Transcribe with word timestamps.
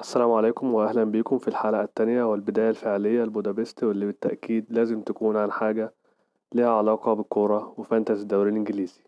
السلام 0.00 0.32
عليكم 0.32 0.74
وأهلا 0.74 1.04
بيكم 1.04 1.38
في 1.38 1.48
الحلقة 1.48 1.82
التانية 1.82 2.22
والبداية 2.22 2.70
الفعلية 2.70 3.22
لبودابست 3.24 3.84
واللي 3.84 4.06
بالتأكيد 4.06 4.66
لازم 4.72 5.02
تكون 5.02 5.36
عن 5.36 5.52
حاجة 5.52 5.94
ليها 6.54 6.70
علاقة 6.70 7.12
بالكورة 7.14 7.74
و 7.76 7.82
fantasy 7.82 8.22
الدوري 8.22 8.50
الإنجليزي. 8.50 9.00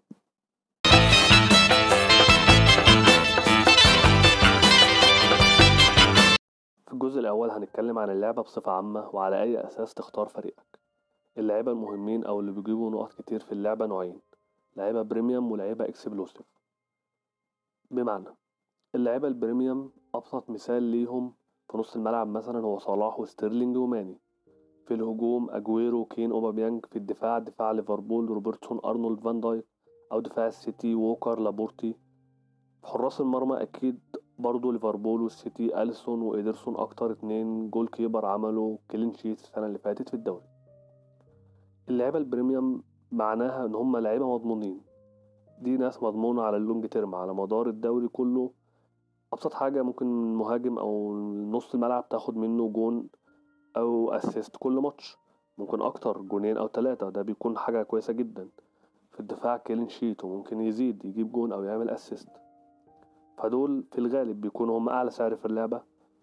في 6.86 6.92
الجزء 6.92 7.20
الأول 7.20 7.50
هنتكلم 7.50 7.98
عن 7.98 8.10
اللعبة 8.10 8.42
بصفة 8.42 8.72
عامة 8.72 9.08
وعلى 9.12 9.42
أي 9.42 9.66
أساس 9.66 9.94
تختار 9.94 10.26
فريقك. 10.28 10.78
اللعيبة 11.38 11.72
المهمين 11.72 12.24
أو 12.24 12.40
اللي 12.40 12.52
بيجيبوا 12.52 12.90
نقط 12.90 13.12
كتير 13.12 13.40
في 13.40 13.52
اللعبة 13.52 13.86
نوعين 13.86 14.20
لعيبة 14.76 15.02
premium 15.02 15.52
ولعيبة 15.52 15.84
explosive. 15.88 16.46
بمعنى 17.90 18.28
اللعيبة 18.94 19.28
ال 19.28 19.36
premium 19.36 19.92
أبسط 20.14 20.50
مثال 20.50 20.82
ليهم 20.82 21.32
في 21.70 21.78
نص 21.78 21.96
الملعب 21.96 22.28
مثلا 22.28 22.58
هو 22.58 22.78
صلاح 22.78 23.20
وستيرلينج 23.20 23.76
وماني. 23.76 24.18
في 24.86 24.94
الهجوم 24.94 25.50
أجويرو 25.50 26.04
كين 26.04 26.30
أوباميانج 26.30 26.86
في 26.86 26.96
الدفاع 26.96 27.38
دفاع 27.38 27.72
ليفربول 27.72 28.28
روبرتسون 28.28 28.80
أرنولد 28.84 29.20
فان 29.20 29.40
دايك 29.40 29.66
أو 30.12 30.20
دفاع 30.20 30.46
السيتي 30.46 30.94
ووكر 30.94 31.40
لابورتي. 31.40 31.94
في 32.80 32.86
حراس 32.86 33.20
المرمى 33.20 33.62
أكيد 33.62 34.00
برضو 34.38 34.72
ليفربول 34.72 35.22
والسيتي 35.22 35.82
أليسون 35.82 36.22
وإيدرسون 36.22 36.76
أكتر 36.76 37.12
اتنين 37.12 37.70
goalkeeper 37.70 38.26
عملوا 38.26 38.76
clean 38.90 39.14
sheet 39.14 39.40
السنة 39.40 39.66
اللي 39.66 39.78
فاتت 39.78 40.08
في 40.08 40.14
الدوري. 40.14 40.44
اللعيبة 41.88 42.18
ال 42.18 42.26
premium 42.26 42.82
معناها 43.12 43.66
إن 43.66 43.74
هم 43.74 43.96
لعيبة 43.96 44.34
مضمونين. 44.34 44.80
دي 45.58 45.76
ناس 45.76 46.02
مضمونة 46.02 46.42
على 46.42 46.56
ال 46.56 46.62
long 46.62 46.86
term 46.86 47.14
على 47.14 47.34
مدار 47.34 47.68
الدوري 47.68 48.08
كله 48.08 48.50
أبسط 49.32 49.54
حاجة 49.54 49.82
ممكن 49.82 50.06
مهاجم 50.34 50.78
أو 50.78 51.14
نص 51.50 51.74
الملعب 51.74 52.08
تاخد 52.08 52.36
منه 52.36 52.68
جون 52.68 53.08
أو 53.76 54.12
assist 54.12 54.56
كل 54.56 54.72
ماتش. 54.72 55.16
ممكن 55.58 55.82
أكتر 55.82 56.20
جونين 56.22 56.56
أو 56.56 56.66
تلاتة. 56.66 57.08
ده 57.10 57.22
بيكون 57.22 57.58
حاجة 57.58 57.82
كويسة 57.82 58.12
جدا. 58.12 58.48
في 59.12 59.20
الدفاع 59.20 59.56
clean 59.56 59.88
sheet 59.88 60.24
وممكن 60.24 60.60
يزيد 60.60 61.04
يجيب 61.04 61.32
جون 61.32 61.52
أو 61.52 61.64
يعمل 61.64 61.90
assist 61.90 62.28
فدول 63.38 63.84
في 63.92 63.98
الغالب 63.98 64.40
بيكونوا 64.40 64.78
هم 64.78 64.88
أعلى 64.88 65.10
سعر 65.10 65.36
في 65.36 65.44
اللعبة. 65.46 65.82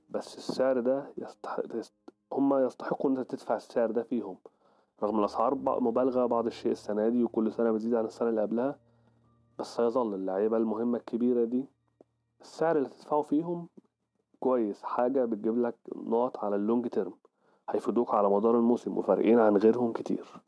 بس 0.10 0.38
السعر 0.38 0.80
ده 0.80 1.14
يستحق 1.18 1.64
يست... 1.76 1.94
هم 2.34 2.54
يستحقوا 2.66 3.12
إن 3.12 3.18
أنت 3.18 3.32
تدفع 3.32 3.56
السعر 3.56 3.92
ده 3.92 4.04
فيهم. 4.04 4.38
رغم 5.04 5.20
الأسعار 5.20 5.56
مبالغة 5.56 6.26
بعض 6.26 6.46
الشيء 6.46 6.72
السنة 6.72 7.10
دي 7.10 7.24
وكل 7.24 7.52
سنة 7.54 7.72
بتزيد 7.72 7.94
عن 7.96 8.06
السنة 8.06 8.30
اللي 8.30 8.42
قبلها. 8.42 8.80
بس 9.60 9.80
هيظل 9.80 10.14
اللعيبة 10.14 10.58
المهمة 10.58 10.98
الكبيرة 10.98 11.44
دي 11.46 11.66
السعر 12.42 12.78
اللي 12.78 12.90
تدفعه 12.90 13.22
فيهم 13.22 13.70
كويس 14.40 14.84
حاجة 14.84 15.26
بتجيب 15.26 15.58
لك 15.58 15.76
نقط 15.96 16.38
على 16.38 16.56
ال 16.56 16.62
long 16.62 16.88
term 16.88 17.14
هيفيدوك 17.70 18.14
على 18.14 18.30
مدار 18.30 18.56
الموسم 18.58 18.98
وفارقين 18.98 19.40
عن 19.40 19.58
غيرهم 19.58 19.94
كتير. 19.94 20.42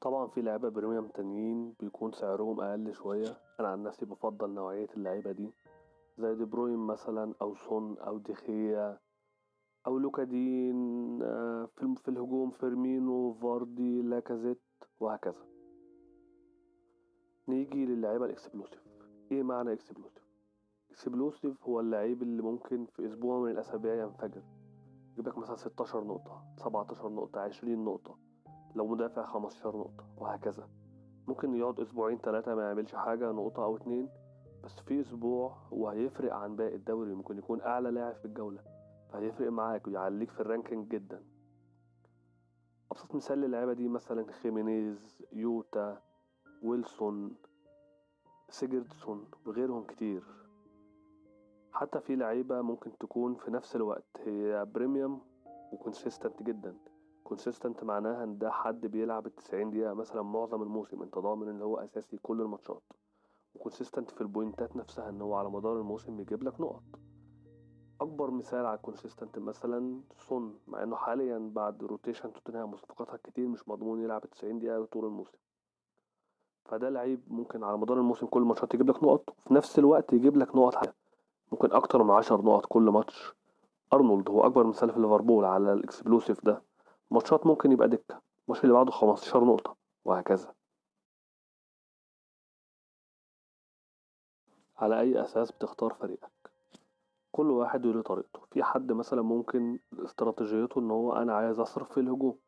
طبعا 0.00 0.26
في 0.26 0.42
لعيبة 0.42 0.68
premium 0.68 1.08
تانيين 1.08 1.74
بيكون 1.80 2.12
سعرهم 2.12 2.60
أقل 2.60 2.94
شوية. 2.94 3.36
أنا 3.60 3.68
عن 3.68 3.82
نفسي 3.82 4.06
بفضل 4.06 4.50
نوعية 4.50 4.88
اللعيبة 4.96 5.32
دي 5.32 5.52
زي 6.18 6.34
دي 6.34 6.44
بروين 6.44 6.78
مثلا 6.78 7.34
أو 7.42 7.54
سون 7.54 7.98
أو 7.98 8.18
ديخيا 8.18 8.98
أو 9.86 9.98
لوكادين 9.98 11.18
في 11.76 11.94
في 11.96 12.08
الهجوم 12.08 12.50
فيرمينو 12.50 13.32
فاردي 13.34 14.02
لاكازيت 14.02 14.62
وهكذا. 15.00 15.57
نيجي 17.48 17.86
للعيبة 17.86 18.24
ال 18.24 18.29
explosive. 18.29 18.82
إيه 19.32 19.42
معنى 19.42 19.72
explosive؟ 19.72 20.24
explosive 20.90 21.64
هو 21.64 21.80
اللعيب 21.80 22.22
اللي 22.22 22.42
ممكن 22.42 22.86
في 22.86 23.06
أسبوع 23.06 23.40
من 23.40 23.50
الأسابيع 23.50 23.94
ينفجر. 23.94 24.42
يجيبلك 25.12 25.38
مثلا 25.38 25.56
16 25.56 26.04
نقطة 26.04 26.44
17 26.56 27.08
نقطة 27.08 27.40
20 27.40 27.84
نقطة. 27.84 28.18
لو 28.74 28.86
مدافع 28.86 29.26
15 29.26 29.76
نقطة 29.76 30.04
وهكذا. 30.18 30.68
ممكن 31.28 31.54
يقعد 31.54 31.80
أسبوعين 31.80 32.20
تلاتة 32.20 32.54
ما 32.54 32.62
يعملش 32.62 32.94
حاجة 32.94 33.32
نقطة 33.32 33.64
أو 33.64 33.76
اتنين. 33.76 34.08
بس 34.64 34.80
في 34.80 35.00
أسبوع 35.00 35.56
هو 35.72 35.88
هيفرق 35.88 36.34
عن 36.34 36.56
باقي 36.56 36.74
الدوري 36.74 37.14
ممكن 37.14 37.38
يكون 37.38 37.60
أعلى 37.60 37.90
لاعب 37.90 38.14
في 38.14 38.24
الجولة. 38.24 38.62
فهيفرق 39.12 39.50
معاك 39.50 39.86
ويعليك 39.86 40.30
في 40.30 40.40
ال 40.40 40.46
ranking 40.46 40.88
جدا. 40.88 41.24
أبسط 42.92 43.14
مثال 43.14 43.38
للعيبة 43.38 43.72
دي 43.72 43.88
مثلا 43.88 44.32
خيمينيز 44.32 45.22
يوتا 45.32 46.07
ويلسون 46.62 47.36
سيجردسون 48.50 49.24
وغيرهم 49.46 49.84
كتير. 49.84 50.24
حتى 51.72 52.00
في 52.00 52.16
لعيبة 52.16 52.60
ممكن 52.62 52.98
تكون 52.98 53.34
في 53.34 53.50
نفس 53.50 53.76
الوقت 53.76 54.06
هي 54.26 54.64
premium 54.64 55.20
و 55.72 55.78
consistent 55.78 56.42
جدا. 56.42 56.76
consistent 57.24 57.84
معناها 57.84 58.24
إن 58.24 58.38
ده 58.38 58.50
حد 58.50 58.86
بيلعب 58.86 59.26
التسعين 59.26 59.70
دقيقة 59.70 59.94
مثلا 59.94 60.22
معظم 60.22 60.62
الموسم 60.62 61.02
أنت 61.02 61.18
ضامن 61.18 61.48
إن 61.48 61.62
هو 61.62 61.76
أساسي 61.76 62.18
كل 62.22 62.40
الماتشات. 62.40 62.82
و 63.54 63.59
consistent 63.59 64.10
في 64.10 64.20
ال 64.20 64.28
pointات 64.28 64.76
نفسها 64.76 65.08
إن 65.08 65.22
هو 65.22 65.34
على 65.34 65.50
مدار 65.50 65.76
الموسم 65.78 66.16
بيجيب 66.16 66.42
لك 66.42 66.60
نقط. 66.60 66.82
أكبر 68.00 68.30
مثال 68.30 68.66
على 68.66 68.76
ال 68.76 68.82
consistent 68.82 69.38
مثلا 69.38 70.00
سون 70.16 70.58
مع 70.66 70.82
إنه 70.82 70.96
حاليا 70.96 71.38
بعد 71.54 71.84
rotation 71.84 72.32
توتنهام 72.32 72.72
وصفقاتها 72.72 73.16
كتير 73.24 73.48
مش 73.48 73.68
مضمون 73.68 74.00
يلعب 74.00 74.24
التسعين 74.24 74.58
دقيقة 74.58 74.84
طول 74.84 75.04
الموسم. 75.04 75.38
فده 76.68 76.88
لعيب 76.88 77.20
ممكن 77.28 77.64
على 77.64 77.78
مدار 77.78 77.98
الموسم 77.98 78.26
كل 78.26 78.42
ماتشات 78.42 78.74
يجيب 78.74 78.90
لك 78.90 79.02
نقط 79.02 79.30
وفي 79.30 79.54
نفس 79.54 79.78
الوقت 79.78 80.12
يجيب 80.12 80.36
لك 80.36 80.56
نقط 80.56 80.74
حاجة. 80.74 80.94
ممكن 81.52 81.72
أكتر 81.72 82.02
من 82.02 82.10
عشر 82.10 82.42
نقط 82.42 82.66
كل 82.66 82.82
ماتش. 82.82 83.32
أرنولد 83.92 84.30
هو 84.30 84.46
أكبر 84.46 84.66
مثال 84.66 84.92
في 84.92 85.00
ليفربول 85.00 85.44
على 85.44 85.72
ال 85.72 85.79
explosive 85.79 86.44
ده. 86.44 86.62
ماتشات 87.10 87.46
ممكن 87.46 87.72
يبقى 87.72 87.88
دكة. 87.88 88.20
الماتش 88.44 88.64
اللي 88.64 88.74
بعده 88.74 88.90
15 88.90 89.44
نقطة 89.44 89.76
وهكذا. 90.04 90.54
على 94.76 95.00
أي 95.00 95.22
أساس 95.24 95.52
بتختار 95.52 95.94
فريقك؟ 95.94 96.30
كل 97.32 97.50
واحد 97.50 97.86
له 97.86 98.02
طريقته. 98.02 98.40
في 98.50 98.62
حد 98.62 98.92
مثلا 98.92 99.22
ممكن 99.22 99.78
استراتيجيته 100.04 100.78
إن 100.78 100.90
هو 100.90 101.12
أنا 101.12 101.34
عايز 101.34 101.60
أصرف 101.60 101.92
في 101.92 102.00
الهجوم. 102.00 102.38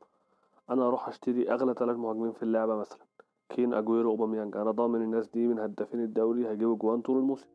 أنا 0.70 0.87
أروح 0.88 1.08
أشتري 1.08 1.50
أغلى 1.52 1.75
ثلاث 1.75 1.97
مهاجمين 1.97 2.32
في 2.32 2.42
اللعبة 2.42 2.76
مثلا. 2.76 3.09
كين 3.50 3.75
أجويرو 3.75 4.11
اوباميانج 4.11 4.56
أنا 4.56 4.71
ضامن 4.71 5.03
الناس 5.03 5.28
دي 5.28 5.47
من 5.47 5.59
هدافين 5.59 6.00
الدوري 6.00 6.49
هيجيبوا 6.49 6.77
جوان 6.77 7.00
طول 7.00 7.19
الموسم. 7.19 7.49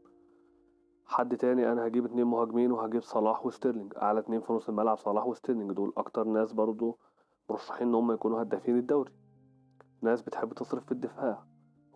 حد 1.06 1.38
تاني 1.38 1.72
أنا 1.72 1.88
هجيب 1.88 2.06
اتنين 2.06 2.28
مهاجمين 2.28 2.72
وهجيب 2.72 3.01
صلاح 3.01 3.45
وستيرلينج. 3.45 3.94
أعلى 4.01 4.19
اتنين 4.19 4.41
في 4.41 4.53
نص 4.53 4.69
الملعب 4.69 4.97
صلاح 4.97 5.28
وستيرلينج. 5.28 5.72
دول 5.72 5.94
أكتر 5.97 6.23
ناس 6.23 6.53
برضو 6.53 6.97
مرشحين 7.50 7.88
إن 7.88 7.95
هم 7.95 8.11
يكونوا 8.11 8.41
هدافين 8.41 8.78
الدوري. 8.78 9.11
ناس 10.01 10.22
بتحب 10.22 10.53
تصرف 10.53 10.85
في 10.85 10.91
الدفاع. 10.91 11.44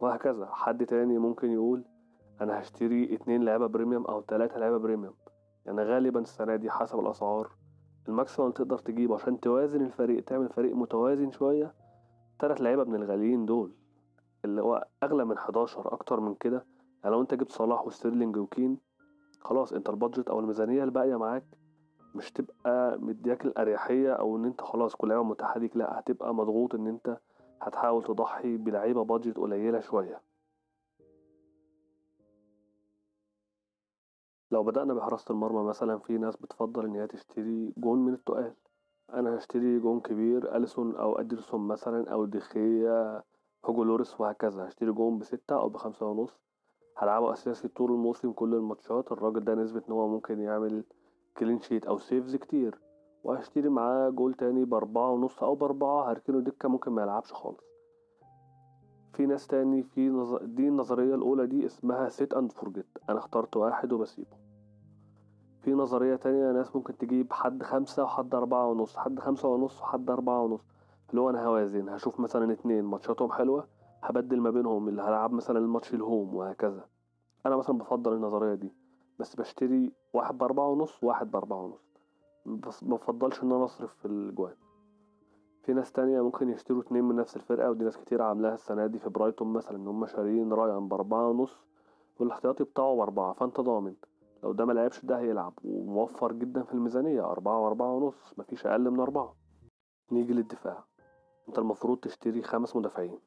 وهكذا. 0.02 0.46
حد 0.52 0.86
تاني 0.86 1.18
ممكن 1.18 1.52
يقول 1.52 1.86
أنا 2.42 2.60
هشتري 2.60 3.16
اتنين 3.16 3.44
لعيبة 3.44 3.68
premium 3.68 4.06
أو 4.06 4.22
تلاتة 4.22 4.60
لعيبة 4.60 4.78
premium. 4.78 5.14
يعني 5.66 5.84
غالبا 5.84 6.20
السنة 6.20 6.56
دي 6.56 6.70
حسب 6.70 7.00
الأسعار. 7.00 7.52
ال 8.08 8.13
maximum 8.13 8.48
اللي 8.48 8.58
تقدر 8.58 8.78
تجيبه 8.78 9.16
عشان 9.16 9.40
توازن 9.40 9.82
الفريق 9.82 10.24
تعمل 10.24 10.50
فريق 10.50 10.76
متوازن 10.76 11.32
شوية. 11.32 11.74
تلات 12.40 12.62
لعيبة 12.62 12.84
من 12.84 12.96
الغاليين 12.96 13.46
دول. 13.46 13.79
اللي 14.46 14.62
هو 14.62 14.88
أغلى 15.04 15.26
من 15.26 15.38
11 15.38 15.94
أكتر 15.94 16.20
من 16.20 16.36
كده. 16.36 16.66
يعني 17.04 17.16
لو 17.16 17.22
أنت 17.22 17.34
جبت 17.34 17.52
صلاح 17.52 17.88
وستيرلينج 17.88 18.38
وكين 18.38 18.78
خلاص 19.42 19.74
أنت 19.74 19.90
ال 19.90 19.95
budget 19.95 20.30
أو 20.30 20.40
الميزانية 20.40 20.80
اللي 20.82 20.92
باقيه 20.92 21.16
معاك 21.20 21.46
مش 22.16 22.32
تبقى 22.32 22.98
مدياك 23.00 23.46
الأريحية 23.46 24.14
أو 24.14 24.38
إن 24.38 24.46
أنت 24.46 24.62
خلاص 24.62 24.96
كل 24.96 25.08
لعيبه 25.08 25.24
متاحه 25.24 25.60
ليك 25.60 25.78
لأ 25.78 26.00
هتبقى 26.00 26.36
مضغوط 26.36 26.76
إن 26.76 26.88
أنت 26.88 27.18
هتحاول 27.62 28.04
تضحي 28.04 28.58
بلعيبة 28.58 29.04
budget 29.04 29.38
قليلة 29.38 29.80
شوية. 29.80 30.22
لو 34.52 34.64
بدأنا 34.64 34.94
بحراسة 34.94 35.32
المرمى 35.32 35.64
مثلا 35.64 36.00
في 36.00 36.18
ناس 36.18 36.36
بتفضل 36.36 36.86
إن 36.86 36.96
هي 36.96 37.08
تشتري 37.08 37.74
جون 37.78 38.00
من 38.00 38.14
التقال. 38.14 38.56
أنا 39.14 39.38
هشتري 39.38 39.80
جون 39.80 40.00
كبير 40.00 40.56
أليسون 40.56 40.96
أو 40.96 41.20
ادرسون 41.20 41.68
مثلا 41.68 42.12
أو 42.14 42.26
دي 42.26 42.65
خيا 42.65 43.24
هوجو 43.66 43.84
لوريس 43.84 44.22
وهكذا. 44.22 44.68
هشتري 44.68 44.92
جون 44.92 45.18
بستة 45.18 45.60
أو 45.60 45.70
بخمسة 45.70 46.06
ونص. 46.06 46.40
هلعبه 46.98 47.34
أساسي 47.34 47.68
طول 47.68 47.92
الموسم 47.92 48.32
كل 48.32 48.54
الماتشات. 48.54 49.12
الراجل 49.12 49.40
ده 49.44 49.56
نسبة 49.56 49.84
إن 49.90 49.94
هو 49.94 50.08
ممكن 50.08 50.40
يعمل 50.40 50.84
clean 51.38 51.60
sheet 51.60 51.86
أو 51.86 51.98
saves 51.98 52.36
كتير. 52.36 52.80
وهشتري 53.24 53.70
معاه 53.70 54.10
جون 54.10 54.34
تاني 54.34 54.66
بأربعة 54.66 55.12
ونص 55.12 55.44
أو 55.44 55.56
بأربعة. 55.56 56.12
هركنه 56.12 56.40
دكة 56.40 56.70
ممكن 56.70 56.92
ما 56.92 57.02
يلعبش 57.02 57.34
خالص. 57.34 57.70
في 59.14 59.26
ناس 59.26 59.48
تاني 59.48 59.84
في 59.84 60.10
نظ... 60.10 60.38
دي 60.44 60.68
النظرية 60.68 61.16
الأولى 61.16 61.48
دي 61.48 61.66
اسمها 61.66 62.10
set 62.10 62.34
and 62.34 62.52
forget 62.52 62.98
أنا 63.10 63.20
اخترت 63.20 63.58
واحد 63.58 63.94
وبسيبه. 63.94 64.38
في 65.62 65.74
نظرية 65.74 66.16
تانية 66.16 66.52
ناس 66.52 66.76
ممكن 66.76 66.98
تجيب 66.98 67.34
حد 67.34 67.64
خمسة 67.64 68.04
وحد 68.04 68.36
أربعة 68.36 68.68
ونص 68.68 68.98
حد 68.98 69.20
خمسة 69.20 69.48
ونص 69.50 69.82
وحد 69.82 70.10
أربعة 70.10 70.42
ونص. 70.42 70.62
اللي 71.10 71.22
هو 71.22 71.30
أنا 71.30 71.46
هوازن 71.46 71.90
هشوف 71.90 72.20
مثلا 72.20 72.54
اتنين 72.54 72.84
ماتشاتهم 72.84 73.32
حلوة 73.32 73.68
هبدل 74.04 74.42
ما 74.42 74.50
بينهم 74.50 74.88
اللي 74.90 75.02
هلعب 75.02 75.32
مثلا 75.34 75.60
الماتش 75.60 75.94
الهوم 75.94 76.36
وهكذا. 76.36 76.86
أنا 77.46 77.56
مثلا 77.56 77.78
بفضل 77.78 78.14
النظرية 78.14 78.54
دي 78.54 78.74
بس 79.20 79.36
بشتري 79.36 79.92
واحد 80.14 80.38
بأربعة 80.38 80.68
ونص 80.68 81.04
وواحد 81.04 81.32
بأربعة 81.32 81.58
ونص. 81.64 81.90
بس 82.46 82.84
مبفضلش 82.84 83.44
إن 83.44 83.52
أنا 83.52 83.66
أصرف 83.66 83.96
في 83.96 84.06
الجوان. 84.08 84.56
في 85.64 85.74
ناس 85.74 85.92
تانية 85.92 86.22
ممكن 86.22 86.50
يشتروا 86.50 86.82
اتنين 86.82 87.04
من 87.04 87.16
نفس 87.16 87.36
الفرقة 87.36 87.70
ودي 87.70 87.84
ناس 87.84 87.98
كتير 87.98 88.22
عاملاها 88.22 88.54
السنة 88.54 88.88
دي 88.88 89.00
في 89.00 89.10
برايتون 89.10 89.54
مثلا 89.54 89.78
إن 89.78 89.88
هم 89.88 90.06
شاريين 90.06 90.54
رايان 90.54 90.88
بأربعة 90.88 91.30
ونص 91.30 91.66
والاحتياطي 92.20 92.64
بتاعه 92.64 92.96
بأربعة 92.96 93.34
فأنت 93.34 93.62
ضامن. 93.62 93.96
لو 94.44 94.52
ده 94.52 94.66
ملعبش 94.66 95.06
ده 95.06 95.20
هيلعب. 95.20 95.54
وموفر 95.64 96.32
جدا 96.32 96.64
في 96.64 96.74
الميزانية 96.74 97.26
أربعة 97.32 97.60
وأربعة 97.60 97.94
ونص 97.94 98.34
مفيش 98.38 98.68
أقل 98.68 98.90
من 98.90 99.00
أربعة. 99.00 99.36
نيجي 100.12 100.34
للدفاع. 100.34 100.89
انت 101.50 101.60
المفروض 101.60 101.98
تشتري 101.98 102.42
خمس 102.44 102.76
مدافعين. 102.76 103.20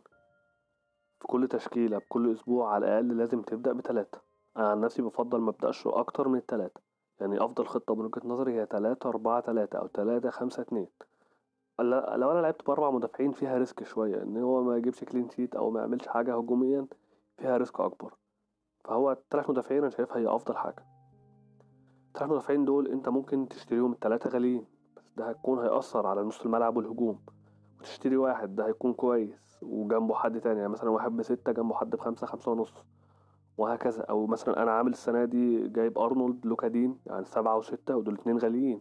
في 1.21 1.27
كل 1.27 1.49
تشكيلة 1.49 1.99
بكل 1.99 2.33
أسبوع 2.33 2.75
على 2.75 2.87
الأقل 2.87 3.17
لازم 3.19 3.43
تبدأ 3.43 3.73
بتلاتة. 3.73 4.19
أنا 4.57 4.69
عن 4.69 4.81
نفسي 4.81 5.03
بفضل 5.03 5.41
مبدأش 5.41 5.87
أكتر 5.87 6.29
من 6.29 6.39
التلاتة. 6.39 6.81
يعني 7.21 7.45
أفضل 7.45 7.67
خطة 7.67 7.95
من 7.95 8.05
وجهة 8.05 8.23
نظري 8.25 8.53
هي 8.61 8.67
تلاتة 8.67 9.09
أربعة 9.09 9.41
تلاتة 9.41 9.79
أو 9.79 9.87
تلاتة 9.87 10.31
خمسة 10.31 10.63
اتنين. 10.63 10.87
لو 11.79 12.31
أنا 12.33 12.41
لعبت 12.41 12.67
بأربع 12.67 12.91
مدافعين 12.91 13.33
فيها 13.33 13.59
risk 13.59 13.85
شوية 13.85 14.23
إن 14.23 14.37
هو 14.37 14.63
ما 14.63 14.77
يجيبش 14.77 15.05
clean 15.05 15.31
sheet 15.31 15.55
أو 15.55 15.71
ما 15.71 15.81
يعملش 15.81 16.09
حاجة 16.09 16.37
هجوميا 16.37 16.87
فيها 17.39 17.57
risk 17.57 17.81
أكبر. 17.81 18.15
فهو 18.85 19.13
التلات 19.13 19.51
مدافعين 19.51 19.81
أنا 19.81 19.91
شايفها 19.91 20.19
هي 20.19 20.29
أفضل 20.29 20.57
حاجة. 20.57 20.85
التلات 22.09 22.31
مدافعين 22.31 22.65
دول 22.65 22.89
أنت 22.89 23.09
ممكن 23.09 23.49
تشتريهم 23.49 23.93
التلاتة 23.93 24.31
غاليين 24.31 24.65
بس 24.97 25.13
ده 25.17 25.29
هيكون 25.29 25.59
هيأثر 25.59 26.07
على 26.07 26.23
نص 26.23 26.41
الملعب 26.41 26.77
والهجوم. 26.77 27.21
وتشتري 27.83 28.17
واحد 28.17 28.57
ده 28.57 28.67
هيكون 28.67 28.93
كويس. 28.93 29.59
وجنبه 29.63 30.15
حد 30.15 30.41
تاني 30.41 30.59
يعني 30.61 30.73
مثلا 30.73 30.91
واحد 30.91 31.17
بستة 31.17 31.53
جنبه 31.53 31.75
حد 31.75 31.91
بخمسة 31.91 32.27
خمسة 32.27 32.51
ونص 32.53 32.75
وهكذا. 33.59 34.03
أو 34.03 34.27
مثلا 34.27 34.63
أنا 34.63 34.71
عامل 34.71 34.91
السنة 34.93 35.25
دي 35.25 35.69
جايب 35.69 35.99
أرنولد 35.99 36.47
لوكادين 36.47 36.99
يعني 37.07 37.25
سبعة 37.25 37.57
وستة 37.59 37.97
ودول 37.97 38.15
اتنين 38.15 38.39
غاليين. 38.39 38.81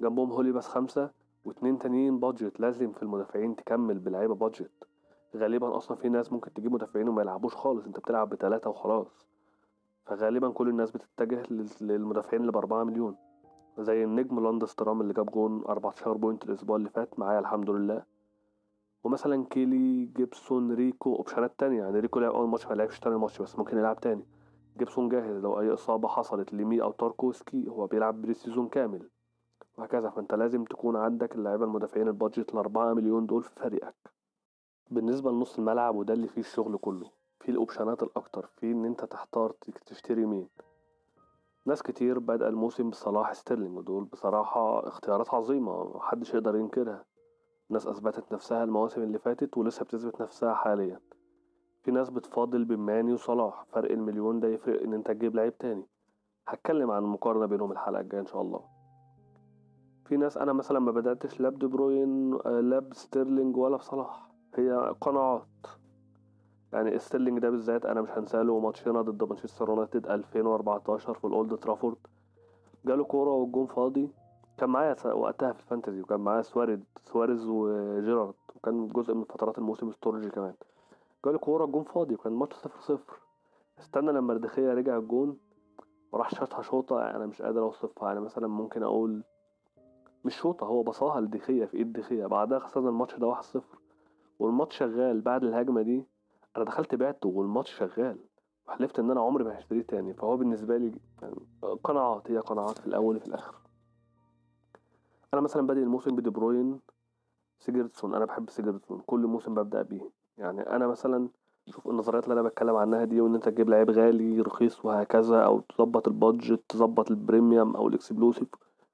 جنبهم 0.00 0.30
هولي 0.32 0.52
بس 0.52 0.68
خمسة 0.68 1.10
واتنين 1.44 1.78
تانيين 1.78 2.18
بادجت 2.20 2.60
لازم 2.60 2.92
في 2.92 3.02
المدافعين 3.02 3.56
تكمل 3.56 3.98
بلعيبة 3.98 4.34
بادجت 4.34 4.70
غالبا 5.36 5.76
أصلا 5.76 5.96
في 5.96 6.08
ناس 6.08 6.32
ممكن 6.32 6.52
تجيب 6.52 6.72
مدافعين 6.72 7.08
وما 7.08 7.22
يلعبوش 7.22 7.54
خالص 7.56 7.86
أنت 7.86 7.98
بتلعب 7.98 8.28
بتلاتة 8.28 8.70
وخلاص. 8.70 9.26
فغالبا 10.06 10.50
كل 10.50 10.68
الناس 10.68 10.90
بتتجه 10.90 11.42
لل- 11.50 11.68
للمدافعين 11.80 12.40
اللي 12.40 12.52
بأربعة 12.52 12.84
مليون. 12.84 13.16
زي 13.78 14.04
النجم 14.04 14.40
لوندسترام 14.40 15.00
اللي 15.00 15.12
جاب 15.14 15.26
جون 15.30 15.64
14 15.68 16.12
point 16.16 16.44
الأسبوع 16.44 16.76
اللي 16.76 16.88
فات 16.88 17.18
معايا 17.18 17.38
الحمد 17.38 17.70
لله. 17.70 18.13
ومثلا 19.04 19.44
كيلي 19.44 20.04
وجيبسون 20.04 20.74
ريكو 20.74 21.16
options 21.16 21.47
ات 21.47 21.52
تانية. 21.58 21.82
يعني 21.82 22.00
ريكو 22.00 22.20
لعب 22.20 22.32
أول 22.32 22.48
ماتش 22.48 22.66
ما 22.66 22.74
لعبش 22.74 23.00
تاني 23.00 23.16
ماتش 23.16 23.42
بس 23.42 23.58
ممكن 23.58 23.78
يلعب 23.78 24.00
تاني. 24.00 24.26
جيبسون 24.78 25.08
جاهز. 25.08 25.36
لو 25.36 25.60
أي 25.60 25.72
إصابة 25.72 26.08
حصلت 26.08 26.52
لمي 26.52 26.82
أو 26.82 26.92
تاركوسكي 26.92 27.68
هو 27.68 27.86
بيلعب 27.86 28.22
pre-season 28.22 28.68
كامل. 28.68 29.10
وهكذا. 29.78 30.10
فأنت 30.10 30.34
لازم 30.34 30.64
تكون 30.64 30.96
عندك 30.96 31.34
اللعيبة 31.34 31.64
المدافعين 31.64 32.08
ال 32.08 32.15
budget 32.15 32.54
الأربعة 32.54 32.94
مليون 32.94 33.26
دول 33.26 33.42
في 33.42 33.50
فريقك. 33.56 34.12
بالنسبة 34.90 35.30
لنص 35.30 35.58
الملعب 35.58 35.96
وده 35.96 36.14
اللي 36.14 36.28
فيه 36.28 36.40
الشغل 36.40 36.76
كله. 36.78 37.10
فيه 37.40 37.52
ال 37.52 37.58
option 37.58 37.96
ات 37.96 38.02
الأكتر. 38.02 38.46
فيه 38.56 38.72
إن 38.72 38.84
أنت 38.84 39.04
تحتار 39.04 39.54
تشتري 39.86 40.26
مين. 40.26 40.48
ناس 41.66 41.82
كتير 41.82 42.18
بدأ 42.18 42.48
الموسم 42.48 42.90
بصلاح 42.90 43.32
ستيرلينج. 43.32 43.76
ودول 43.78 44.04
بصراحة 44.04 44.88
اختيارات 44.88 45.34
عظيمة. 45.34 45.96
محدش 45.96 46.34
يقدر 46.34 46.56
ينكرها. 46.56 47.04
ناس 47.70 47.86
أثبتت 47.86 48.32
نفسها 48.32 48.64
المواسم 48.64 49.02
اللي 49.02 49.18
فاتت 49.18 49.56
ولسه 49.58 49.84
بتثبت 49.84 50.22
نفسها 50.22 50.54
حاليا. 50.54 51.00
في 51.82 51.90
ناس 51.90 52.10
بتفاضل 52.10 52.64
بماني 52.64 53.12
وصلاح. 53.12 53.64
فرق 53.72 53.90
المليون 53.90 54.40
ده 54.40 54.48
يفرق 54.48 54.82
إن 54.82 54.94
أنت 54.94 55.06
تجيب 55.06 55.34
لعيب 55.34 55.58
تاني. 55.58 55.86
هتكلم 56.48 56.90
عن 56.90 57.02
المقارنة 57.04 57.46
بينهم 57.46 57.72
الحلقة 57.72 58.00
الجاية 58.00 58.20
إن 58.20 58.26
شاء 58.26 58.42
الله. 58.42 58.60
في 60.04 60.16
ناس 60.16 60.38
أنا 60.38 60.52
مثلا 60.52 60.78
ما 60.78 60.92
بدأتش 60.92 61.40
لا 61.40 61.48
بدي 61.48 61.66
بروين 61.66 62.30
لا 62.44 62.78
بستيرلينج 62.78 63.56
ولا 63.56 63.76
بصلاح. 63.76 64.30
هي 64.54 64.94
قناعات. 65.00 65.46
يعني 66.72 66.98
ستيرلينج 66.98 67.38
ده 67.38 67.50
بالذات 67.50 67.86
أنا 67.86 68.00
مش 68.02 68.10
هنساله 68.10 68.58
ماتشنا 68.58 69.02
ضد 69.02 69.24
مانشستر 69.24 69.68
يونايتد 69.68 70.06
2014 70.06 71.14
في 71.14 71.26
الأولد 71.26 71.56
ترافورد. 71.58 71.96
جاله 72.86 73.04
كورة 73.04 73.30
والجون 73.30 73.66
فاضي. 73.66 74.10
كان 74.58 74.70
معايا 74.70 74.96
وقتها 75.06 75.52
في 75.52 75.60
ال 75.60 75.65
fantasy 75.65 76.00
وكان 76.00 76.20
معايا 76.20 76.42
سواريز 76.42 76.80
سواريز 77.02 77.46
وجيرارد 77.46 78.34
وكان 78.56 78.88
جزء 78.88 79.14
من 79.14 79.24
فترات 79.24 79.58
الموسم 79.58 79.92
ستورجي 79.92 80.30
كمان. 80.30 80.54
جاله 81.24 81.38
كورة 81.38 81.64
الجون 81.64 81.84
فاضي 81.84 82.14
وكان 82.14 82.32
الماتش 82.32 82.56
صفر 82.56 82.80
صفر. 82.80 83.16
استنى 83.78 84.12
لما 84.12 84.32
الدخية 84.32 84.74
رجع 84.74 84.96
الجون 84.96 85.38
وراح 86.12 86.30
شاطها 86.30 86.62
شوطة 86.62 87.10
أنا 87.10 87.26
مش 87.26 87.42
قادر 87.42 87.60
أوصفها. 87.62 88.08
يعني 88.08 88.20
مثلا 88.20 88.46
ممكن 88.48 88.82
أقول 88.82 89.22
مش 90.24 90.36
شوطة 90.36 90.66
هو 90.66 90.82
بصاها 90.82 91.20
لدخية 91.20 91.64
في 91.64 91.76
إيد 91.76 91.92
دخية 91.92 92.26
بعدها 92.26 92.58
خسرنا 92.58 92.88
الماتش 92.88 93.16
ده 93.16 93.26
واحد 93.26 93.42
صفر. 93.42 93.78
والماتش 94.38 94.78
شغال 94.78 95.20
بعد 95.20 95.44
الهجمة 95.44 95.82
دي. 95.82 96.04
أنا 96.56 96.64
دخلت 96.64 96.94
بعته 96.94 97.28
والماتش 97.28 97.74
شغال. 97.78 98.18
وحلفت 98.68 98.98
إن 98.98 99.10
أنا 99.10 99.20
عمري 99.20 99.44
ما 99.44 99.58
هشتريه 99.58 99.82
تاني. 99.82 100.14
فهو 100.14 100.36
بالنسبة 100.36 100.76
لي 100.76 100.92
يعني 101.22 101.36
قناعات 101.84 102.30
هي 102.30 102.38
قناعات 102.38 102.78
في 102.78 102.86
الأول 102.86 103.16
وفي 103.16 103.26
الآخر. 103.26 103.54
أنا 105.34 105.40
مثلا 105.40 105.66
بادئ 105.66 105.80
الموسم 105.80 106.16
بدي 106.16 106.30
بروين 106.30 106.80
سيجوردسون. 107.58 108.14
أنا 108.14 108.24
بحب 108.24 108.50
سيجوردسون 108.50 109.02
كل 109.06 109.20
موسم 109.20 109.54
ببدأ 109.54 109.82
بيه. 109.82 110.10
يعني 110.38 110.60
أنا 110.60 110.86
مثلا 110.86 111.28
شوف 111.66 111.88
النظريات 111.88 112.24
اللي 112.24 112.40
أنا 112.40 112.48
بتكلم 112.48 112.76
عنها 112.76 113.04
دي 113.04 113.20
وإن 113.20 113.34
أنت 113.34 113.48
تجيب 113.48 113.70
لعيب 113.70 113.90
غالي 113.90 114.40
رخيص 114.40 114.84
وهكذا 114.84 115.40
أو 115.40 115.60
تظبط 115.60 116.08
ال 116.08 116.15
budget 116.15 116.60
تظبط 116.68 117.10
ال 117.10 117.18
premium 117.18 117.76
أو 117.76 117.88
ال 117.88 117.94
explosive 117.94 118.48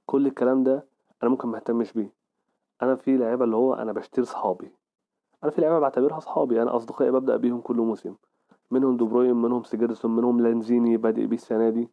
كل 0.07 0.27
الكلام 0.27 0.65
ده 0.65 0.87
أنا 1.23 1.31
ممكن 1.31 1.49
مهتمش 1.49 1.93
بيه. 1.93 2.13
أنا 2.83 2.97
في 2.97 3.17
لعيبة 3.17 3.45
اللي 3.45 3.57
هو 3.57 3.75
أنا 3.75 3.93
بشتري 3.93 4.25
صحابي. 4.25 4.73
أنا 5.43 5.51
في 5.51 5.61
لعيبة 5.61 5.79
بعتبرها 5.79 6.21
صحابي. 6.21 6.63
أنا 6.63 6.77
أصدقائي 6.77 7.11
ببدأ 7.11 7.37
بيهم 7.37 7.61
كل 7.61 7.77
موسم. 7.77 8.15
منهم 8.71 8.97
دي 8.97 9.05
بروين 9.05 9.37
منهم 9.37 9.63
سيجوردسون 9.63 10.17
منهم 10.17 10.41
لانزيني 10.41 10.97
بادئ 10.97 11.27
بيه 11.27 11.37
السنة 11.37 11.71
دي. 11.71 11.89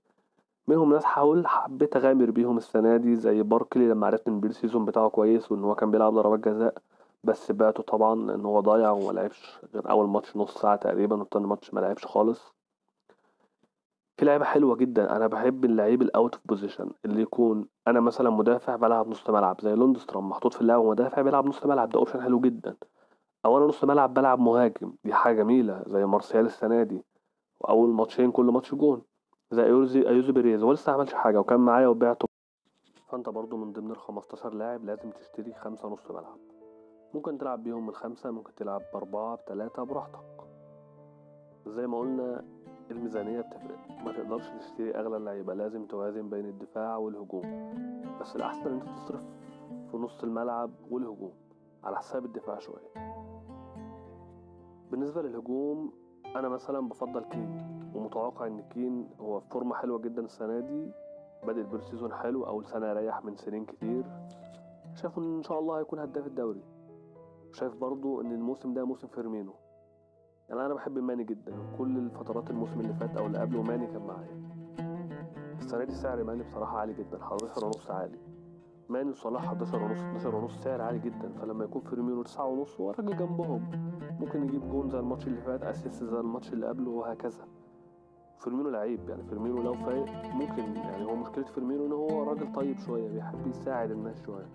منهم 0.67 0.93
ناس 0.93 1.05
حاول 1.05 1.47
حبيت 1.47 1.95
أغامر 1.95 2.31
بيهم 2.31 2.57
السنة 2.57 2.97
دي 2.97 3.15
زي 3.15 3.43
باركلي 3.43 3.87
لما 3.87 4.07
عرفت 4.07 4.27
إن 4.27 4.33
ال 4.33 4.53
pre-season 4.53 4.85
بتاعه 4.85 5.09
كويس 5.09 5.51
وإن 5.51 5.63
هو 5.63 5.75
كان 5.75 5.91
بيلعب 5.91 6.13
ضربات 6.13 6.39
جزاء 6.39 6.73
بس 7.23 7.51
بعته 7.51 7.83
طبعا 7.83 8.13
إن 8.35 8.45
هو 8.45 8.59
ضايع 8.59 8.91
وما 8.91 9.11
لعبش 9.11 9.59
غير 9.73 9.89
أول 9.89 10.07
ماتش 10.09 10.37
نص 10.37 10.57
ساعة 10.57 10.75
تقريبا 10.75 11.15
والتاني 11.15 11.47
ماتش 11.47 11.73
ما 11.73 11.79
لعبش 11.79 12.05
خالص. 12.05 12.53
في 14.17 14.25
لعيبة 14.25 14.45
حلوة 14.45 14.75
جدا. 14.75 15.15
أنا 15.15 15.27
بحب 15.27 15.65
اللعيب 15.65 16.01
ال 16.01 16.09
out 16.09 16.33
of 16.35 16.41
position 16.47 16.89
اللي 17.05 17.21
يكون 17.21 17.67
أنا 17.87 17.99
مثلا 17.99 18.29
مدافع 18.29 18.75
بلعب 18.75 19.07
نص 19.07 19.29
ملعب 19.29 19.61
زي 19.61 19.75
لوندسترام 19.75 20.29
محطوط 20.29 20.53
في 20.53 20.61
اللعبة 20.61 20.89
مدافع 20.89 21.21
بيلعب 21.21 21.45
نص 21.45 21.65
ملعب 21.65 21.89
ده 21.89 21.99
option 21.99 22.21
حلو 22.21 22.39
جدا. 22.39 22.75
أو 23.45 23.57
أنا 23.57 23.65
نص 23.65 23.83
ملعب 23.83 24.13
بلعب 24.13 24.39
مهاجم 24.39 24.93
دي 25.03 25.13
حاجة 25.13 25.35
جميلة 25.35 25.83
زي 25.87 26.05
مارسيال 26.05 26.45
السنة 26.45 26.83
دي 26.83 27.03
وأول 27.59 27.89
ماتشين 27.89 28.31
كل 28.31 28.45
ماتش 28.45 28.75
جون. 28.75 29.01
زي 29.51 29.63
أيوزي 29.63 30.07
أيوزي 30.07 30.31
بيريز. 30.31 30.63
هو 30.63 30.71
لسه 30.71 30.91
عملش 30.91 31.13
حاجة 31.13 31.39
وكان 31.39 31.59
معايا 31.59 31.87
وبعته. 31.87 32.27
فأنت 33.09 33.29
برضو 33.29 33.57
من 33.57 33.73
ضمن 33.73 33.91
الخمستاشر 33.91 34.53
لاعب 34.53 34.85
لازم 34.85 35.11
تشتري 35.11 35.53
خمسة 35.53 35.89
نص 35.89 36.11
ملعب. 36.11 36.37
ممكن 37.13 37.37
تلعب 37.37 37.63
بيهم 37.63 37.85
من 37.85 37.93
خمسة 37.93 38.31
ممكن 38.31 38.55
تلعب 38.55 38.81
بأربعة 38.93 39.35
بتلاتة 39.35 39.83
براحتك. 39.83 40.47
زي 41.67 41.87
ما 41.87 41.99
قلنا 41.99 42.45
الميزانية 42.91 43.41
بتفرق. 43.41 43.79
ما 44.05 44.11
تقدرش 44.11 44.49
تشتري 44.49 44.95
أغلى 44.95 45.17
اللعيبة 45.17 45.53
لازم 45.53 45.85
توازن 45.85 46.29
بين 46.29 46.45
الدفاع 46.45 46.97
والهجوم. 46.97 47.73
بس 48.21 48.35
الأحسن 48.35 48.73
أنت 48.73 48.99
تصرف 48.99 49.21
في 49.91 49.97
نص 49.97 50.23
الملعب 50.23 50.71
والهجوم 50.91 51.33
على 51.83 51.97
حساب 51.97 52.25
الدفاع 52.25 52.59
شوية. 52.59 52.93
بالنسبة 54.91 55.21
للهجوم 55.21 55.91
أنا 56.35 56.49
مثلا 56.49 56.89
بفضل 56.89 57.23
كين 57.23 57.76
ومتوقع 57.97 58.47
إن 58.47 58.61
كين 58.61 59.09
هو 59.19 59.39
في 59.39 59.49
form 59.49 59.70
ة 59.70 59.75
حلوة 59.75 59.99
جدا 59.99 60.21
السنة 60.21 60.59
دي. 60.59 60.91
بادئ 61.47 61.63
بال 61.63 61.76
season 61.76 62.13
حلو 62.13 62.45
أول 62.47 62.65
سنة 62.65 62.93
ريح 62.93 63.25
من 63.25 63.35
سنين 63.35 63.65
كتير. 63.65 64.03
شايف 64.93 65.17
إن 65.17 65.43
شاء 65.43 65.59
الله 65.59 65.79
هيكون 65.79 65.99
هداف 65.99 66.27
الدوري. 66.27 66.63
شايف 67.51 67.75
برضو 67.75 68.21
إن 68.21 68.31
الموسم 68.31 68.73
ده 68.73 68.85
موسم 68.85 69.07
فيرمينو. 69.07 69.53
يعني 70.49 70.65
أنا 70.65 70.73
بحب 70.73 70.97
ماني 70.97 71.23
جدا. 71.23 71.53
كل 71.77 71.97
الفترات 71.97 72.49
الموسم 72.49 72.79
اللي 72.79 72.93
فات 72.93 73.17
أو 73.17 73.25
اللي 73.25 73.37
قبله 73.37 73.61
ماني 73.61 73.87
كان 73.87 74.01
معايا. 74.01 74.37
السنة 75.59 75.83
دي 75.83 75.93
سعر 75.93 76.23
ماني 76.23 76.43
بصراحة 76.43 76.77
عالي 76.77 76.93
جدا 76.93 77.17
11 77.17 77.65
ونص 77.65 77.91
عالي. 77.91 78.19
ماني 78.89 79.09
وصلاح 79.09 79.43
11 79.43 79.83
ونص 79.83 79.99
12 79.99 80.35
ونص 80.35 80.63
سعر 80.63 80.81
عالي 80.81 80.99
جدا. 80.99 81.33
فلما 81.41 81.63
يكون 81.63 81.81
فيرمينو 81.81 82.23
9 82.23 82.45
ونص 82.45 82.81
هو 82.81 82.91
راجل 82.91 83.17
جنبهم. 83.17 83.71
ممكن 84.19 84.43
يجيب 84.43 84.69
جون 84.69 84.89
زي 84.89 84.99
الماتش 84.99 85.27
اللي 85.27 85.41
فات 85.41 85.63
assist 85.63 86.03
زي 86.03 86.19
الماتش 86.19 86.53
اللي 86.53 86.67
قبله 86.67 86.91
وهكذا. 86.91 87.45
فيرمينو 88.39 88.69
لعيب 88.69 89.09
يعني 89.09 89.23
فيرمينو 89.23 89.61
لو 89.61 89.73
فايق 89.73 90.05
ممكن 90.33 90.75
يعني 90.75 91.05
هو 91.05 91.15
مشكلة 91.15 91.43
فيرمينو 91.43 91.85
إن 91.85 91.91
هو 91.91 92.23
راجل 92.23 92.51
طيب 92.53 92.77
شوية 92.79 93.09
بيحب 93.09 93.47
يساعد 93.47 93.91
الناس 93.91 94.21
شوية. 94.25 94.47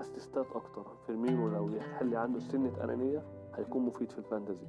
assist 0.00 0.39
ات 0.39 0.46
أكتر 0.54 0.84
فيرمينو 1.06 1.48
لو 1.48 1.68
يخلي 1.68 2.16
عنده 2.16 2.38
سنة 2.38 2.72
أنانية 2.84 3.22
هيكون 3.56 3.82
مفيد 3.86 4.12
في 4.12 4.18
ال 4.18 4.24
fantasy 4.24 4.66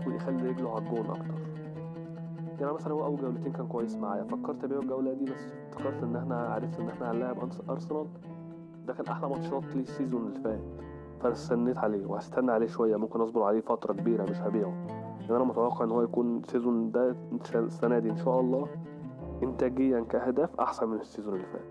يكون 0.00 0.14
يخلي 0.14 0.48
رجله 0.50 0.70
على 0.74 0.84
الجون 0.86 1.06
أكتر. 1.10 1.34
يعني 2.60 2.72
مثلا 2.72 2.92
هو 2.92 3.04
أول 3.04 3.16
جولتين 3.16 3.52
كان 3.52 3.66
كويس 3.68 3.96
معايا 3.96 4.24
فكرت 4.24 4.64
ابيعه 4.64 4.78
الجولة 4.80 5.12
دي 5.12 5.24
بس 5.24 5.46
افتكرت 5.72 6.02
إن 6.02 6.16
إحنا 6.16 6.36
عرفت 6.48 6.80
إن 6.80 6.88
إحنا 6.88 7.10
هنلاعب 7.10 7.36
أرسنال. 7.70 8.06
ده 8.86 8.92
كان 8.94 9.06
أحلى 9.06 9.28
ماتشات 9.28 9.64
ليه 9.74 9.82
ال 9.82 9.88
season 9.88 10.26
اللي 10.26 10.40
فات 10.40 10.60
فاستنيت 11.20 11.78
عليه 11.78 12.06
وهستنى 12.06 12.52
عليه 12.52 12.66
شوية 12.66 12.96
ممكن 12.96 13.20
أصبر 13.20 13.42
عليه 13.42 13.60
فترة 13.60 13.92
كبيرة 13.92 14.22
مش 14.30 14.36
هبيعه. 14.40 15.05
لأن 15.28 15.34
أنا 15.36 15.44
متوقع 15.44 15.84
إن 15.84 15.90
هو 15.90 16.02
يكون 16.02 16.36
ال 16.38 16.45
season 16.45 16.90
ده 16.90 17.16
السنة 17.54 17.98
دي 17.98 18.10
إن 18.10 18.16
شاء 18.16 18.40
الله 18.40 18.68
انتاجيا 19.42 20.00
كاهداف 20.00 20.60
أحسن 20.60 20.88
من 20.88 21.00
ال 21.00 21.05
season 21.05 21.34
اللي 21.34 21.46
فات. 21.46 21.66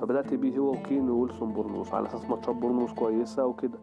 فبدأت 0.00 0.34
بيه 0.34 0.58
هو 0.58 0.70
وكين 0.70 1.10
وويلسون 1.10 1.52
بورنموث 1.52 1.94
على 1.94 2.06
أساس 2.06 2.30
ماتشات 2.30 2.54
بورنموث 2.54 2.92
كويسة 2.92 3.46
وكده. 3.46 3.78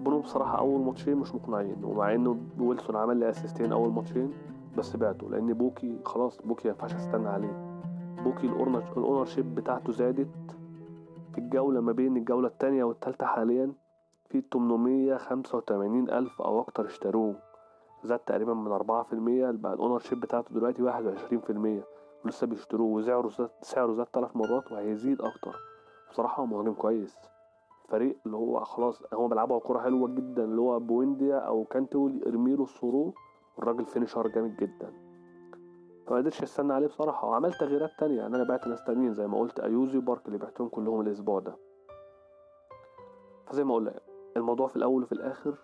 بورنموث 0.00 0.20
بصراحة 0.22 0.58
أول 0.58 0.80
ماتشين 0.80 1.16
مش 1.16 1.34
مقنعين 1.34 1.84
ومع 1.84 2.14
إنه 2.14 2.36
ويلسون 2.60 2.96
عمل 2.96 3.16
لي 3.16 3.30
assist 3.30 3.62
ين 3.62 3.72
أول 3.72 3.92
ماتشين 3.92 4.30
بس 4.78 4.96
بعته 4.96 5.30
لأن 5.30 5.52
بوكي 5.52 5.98
خلاص 6.04 6.40
بوكي 6.44 6.68
مينفعش 6.68 6.94
أستنى 6.94 7.28
عليه. 7.28 7.80
بوكي 8.24 8.46
ال 8.46 9.24
ownership 9.24 9.54
بتاعته 9.54 9.92
زادت 9.92 10.28
في 11.32 11.38
الجولة 11.38 11.80
ما 11.80 11.92
بين 11.92 12.16
الجولة 12.16 12.48
التانية 12.48 12.84
والتالتة 12.84 13.26
حاليا 13.26 13.72
في 14.28 14.42
885 14.52 16.10
ألف 16.10 16.42
أو 16.42 16.60
أكتر 16.60 16.86
اشتروه. 16.86 17.34
زاد 18.06 18.18
تقريبا 18.18 18.54
من 18.54 18.72
أربعة 18.72 19.02
في 19.02 19.12
المية 19.12 19.50
بقى 19.50 19.72
ال 19.72 19.98
ownership 19.98 20.20
بتاعته 20.20 20.54
دلوقتي 20.54 20.82
واحد 20.82 21.06
وعشرين 21.06 21.40
في 21.40 21.50
المية. 21.50 21.84
ولسه 22.24 22.46
بيشتروه 22.46 22.88
وسعره 22.88 23.28
زاد 23.28 23.50
سعره 23.62 23.92
زاد 23.92 24.06
تلات 24.06 24.36
مرات 24.36 24.72
وهيزيد 24.72 25.22
أكتر. 25.22 25.56
بصراحة 26.10 26.42
هو 26.42 26.46
مهاجم 26.46 26.72
كويس. 26.74 27.16
فريق 27.88 28.16
اللي 28.26 28.36
هو 28.36 28.64
خلاص 28.64 29.02
هو 29.14 29.28
بيلعبوا 29.28 29.58
كورة 29.58 29.78
حلوة 29.78 30.08
جدا 30.08 30.44
اللي 30.44 30.60
هو 30.60 30.78
بوينديا 30.80 31.36
أو 31.36 31.64
كانتو 31.64 32.10
ارميله 32.26 32.62
السرو 32.64 33.14
والراجل 33.56 33.86
فينيشر 33.86 34.28
جامد 34.28 34.56
جدا. 34.56 34.92
فما 36.06 36.16
قدرتش 36.16 36.42
أستنى 36.42 36.72
عليه 36.72 36.86
بصراحة. 36.86 37.28
وعملت 37.28 37.56
تغييرات 37.60 37.90
تانية 37.98 38.16
يعني 38.18 38.36
أنا 38.36 38.44
بعت 38.44 38.66
ناس 38.66 38.84
تانيين 38.84 39.14
زي 39.14 39.26
ما 39.26 39.38
قلت 39.38 39.60
أيوزي 39.60 39.98
وبارك 39.98 40.26
اللي 40.26 40.38
بعتهم 40.38 40.68
كلهم 40.68 41.00
الأسبوع 41.00 41.40
ده. 41.40 41.56
فزي 43.46 43.64
ما 43.64 43.74
قلنا 43.74 44.00
الموضوع 44.36 44.66
في 44.66 44.76
الأول 44.76 45.02
وفي 45.02 45.12
الآخر 45.12 45.54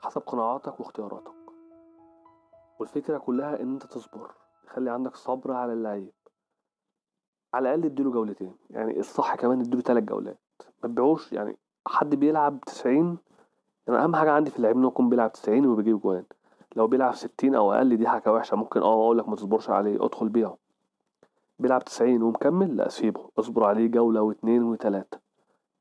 حسب 0.00 0.22
قناعاتك 0.26 0.80
واختياراتك. 0.80 1.37
والفكرة 2.78 3.18
كلها 3.18 3.62
إن 3.62 3.72
أنت 3.72 3.86
تصبر 3.86 4.30
خلي 4.66 4.90
عندك 4.90 5.16
صبر 5.16 5.52
على 5.52 5.72
اللعيب. 5.72 6.12
على 7.54 7.74
الأقل 7.74 7.84
اديله 7.84 8.10
جولتين 8.10 8.54
يعني 8.70 9.00
الصح 9.00 9.34
كمان 9.34 9.60
اديله 9.60 9.82
تلات 9.82 10.02
جولات. 10.02 10.38
ما 10.82 10.88
تبيعوش 10.88 11.32
يعني 11.32 11.56
حد 11.86 12.14
بيلعب 12.14 12.60
تسعين 12.60 13.18
يعني 13.86 14.04
أهم 14.04 14.16
حاجة 14.16 14.30
عندي 14.32 14.50
في 14.50 14.56
اللعيب 14.56 14.76
إنه 14.76 14.86
يكون 14.88 15.08
بيلعب 15.08 15.32
تسعين 15.32 15.66
وبيجيب 15.66 16.00
جوان. 16.00 16.24
لو 16.76 16.86
بيلعب 16.86 17.14
ستين 17.14 17.54
أو 17.54 17.72
أقل 17.72 17.96
دي 17.96 18.08
حاجة 18.08 18.32
وحشة 18.32 18.56
ممكن 18.56 18.82
آه 18.82 18.92
أقولك 18.94 19.28
ما 19.28 19.36
تصبرش 19.36 19.70
عليه 19.70 20.04
ادخل 20.04 20.28
بيعه. 20.28 20.56
بيلعب 21.58 21.84
تسعين 21.84 22.22
ومكمل؟ 22.22 22.76
لا 22.76 22.88
سيبه. 22.88 23.30
اصبر 23.38 23.64
عليه 23.64 23.86
جولة 23.86 24.22
واتنين 24.22 24.62
وتلاتة. 24.62 25.18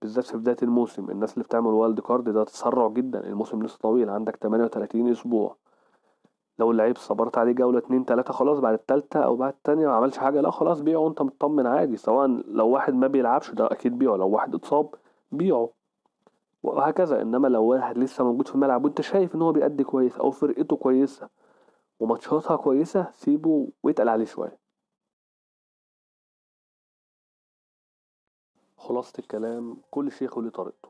بالذات 0.02 0.26
في 0.26 0.38
بداية 0.38 0.58
الموسم 0.64 1.10
الناس 1.12 1.34
اللي 1.34 1.44
بتعمل 1.44 1.68
wild 1.68 2.00
card 2.00 2.30
ده 2.30 2.44
تسرع 2.44 2.88
جدا 2.88 3.28
الموسم 3.28 3.64
لسه 3.64 3.78
طويل 3.78 4.10
عندك 4.10 4.36
تمانية 4.36 4.64
وتلاتين 4.64 5.08
أسبوع. 5.12 5.56
لو 6.60 6.72
اللعيب 6.72 6.98
صبرت 6.98 7.38
عليه 7.38 7.52
جولة 7.52 7.78
اتنين 7.80 8.06
تلاتة 8.06 8.34
خلاص 8.34 8.60
بعد 8.60 8.74
التالتة 8.74 9.20
أو 9.20 9.36
بعد 9.36 9.54
التانية 9.54 9.88
ما 9.88 9.94
عملش 9.94 10.18
حاجة 10.18 10.42
لا 10.42 10.52
خلاص 10.52 10.82
بيعه 10.82 11.00
وأنت 11.00 11.22
مطمن 11.22 11.68
عادي. 11.68 11.98
سواء 11.98 12.28
لو 12.28 12.68
واحد 12.70 12.94
ما 12.94 13.08
بيلعبش 13.08 13.52
ده 13.52 13.66
أكيد 13.72 13.98
بيعه 13.98 14.16
لو 14.16 14.30
واحد 14.30 14.56
اتصاب 14.56 14.96
بيعه. 15.32 15.70
وهكذا. 16.64 17.22
إنما 17.22 17.48
لو 17.48 17.64
واحد 17.64 17.98
لسه 17.98 18.24
موجود 18.24 18.48
في 18.48 18.56
الملعب 18.56 18.86
وأنت 18.86 19.02
شايف 19.02 19.36
إن 19.36 19.42
هو 19.42 19.52
بيأدي 19.52 19.84
كويس 19.84 20.18
أو 20.18 20.32
فرقته 20.32 20.76
كويسة 20.76 21.30
وماتشاتها 22.00 22.58
كويسة 22.58 23.12
سيبه 23.12 23.70
واتقل 23.84 24.10
عليه 24.10 24.26
شوية. 24.26 24.60
خلاصة 28.78 29.14
الكلام 29.20 29.78
كل 29.92 30.12
شيخ 30.12 30.38
وليه 30.38 30.50
طريقته. 30.50 30.90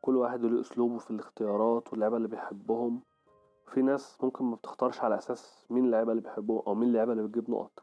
كل 0.00 0.16
واحد 0.16 0.40
له 0.44 0.60
أسلوبه 0.60 0.98
في 0.98 1.10
الاختيارات 1.10 1.92
واللعبة 1.92 2.16
اللي 2.16 2.28
بيحبهم. 2.28 3.02
في 3.68 3.82
ناس 3.82 4.18
ممكن 4.22 4.44
ما 4.44 4.56
بتختارش 4.56 5.00
على 5.00 5.18
أساس 5.18 5.66
مين 5.70 5.84
اللعيبة 5.84 6.10
اللي 6.12 6.22
بيحبهم 6.22 6.62
أو 6.66 6.74
مين 6.74 6.88
اللعيبة 6.88 7.12
اللي 7.12 7.22
بتجيب 7.22 7.50
نقط. 7.50 7.82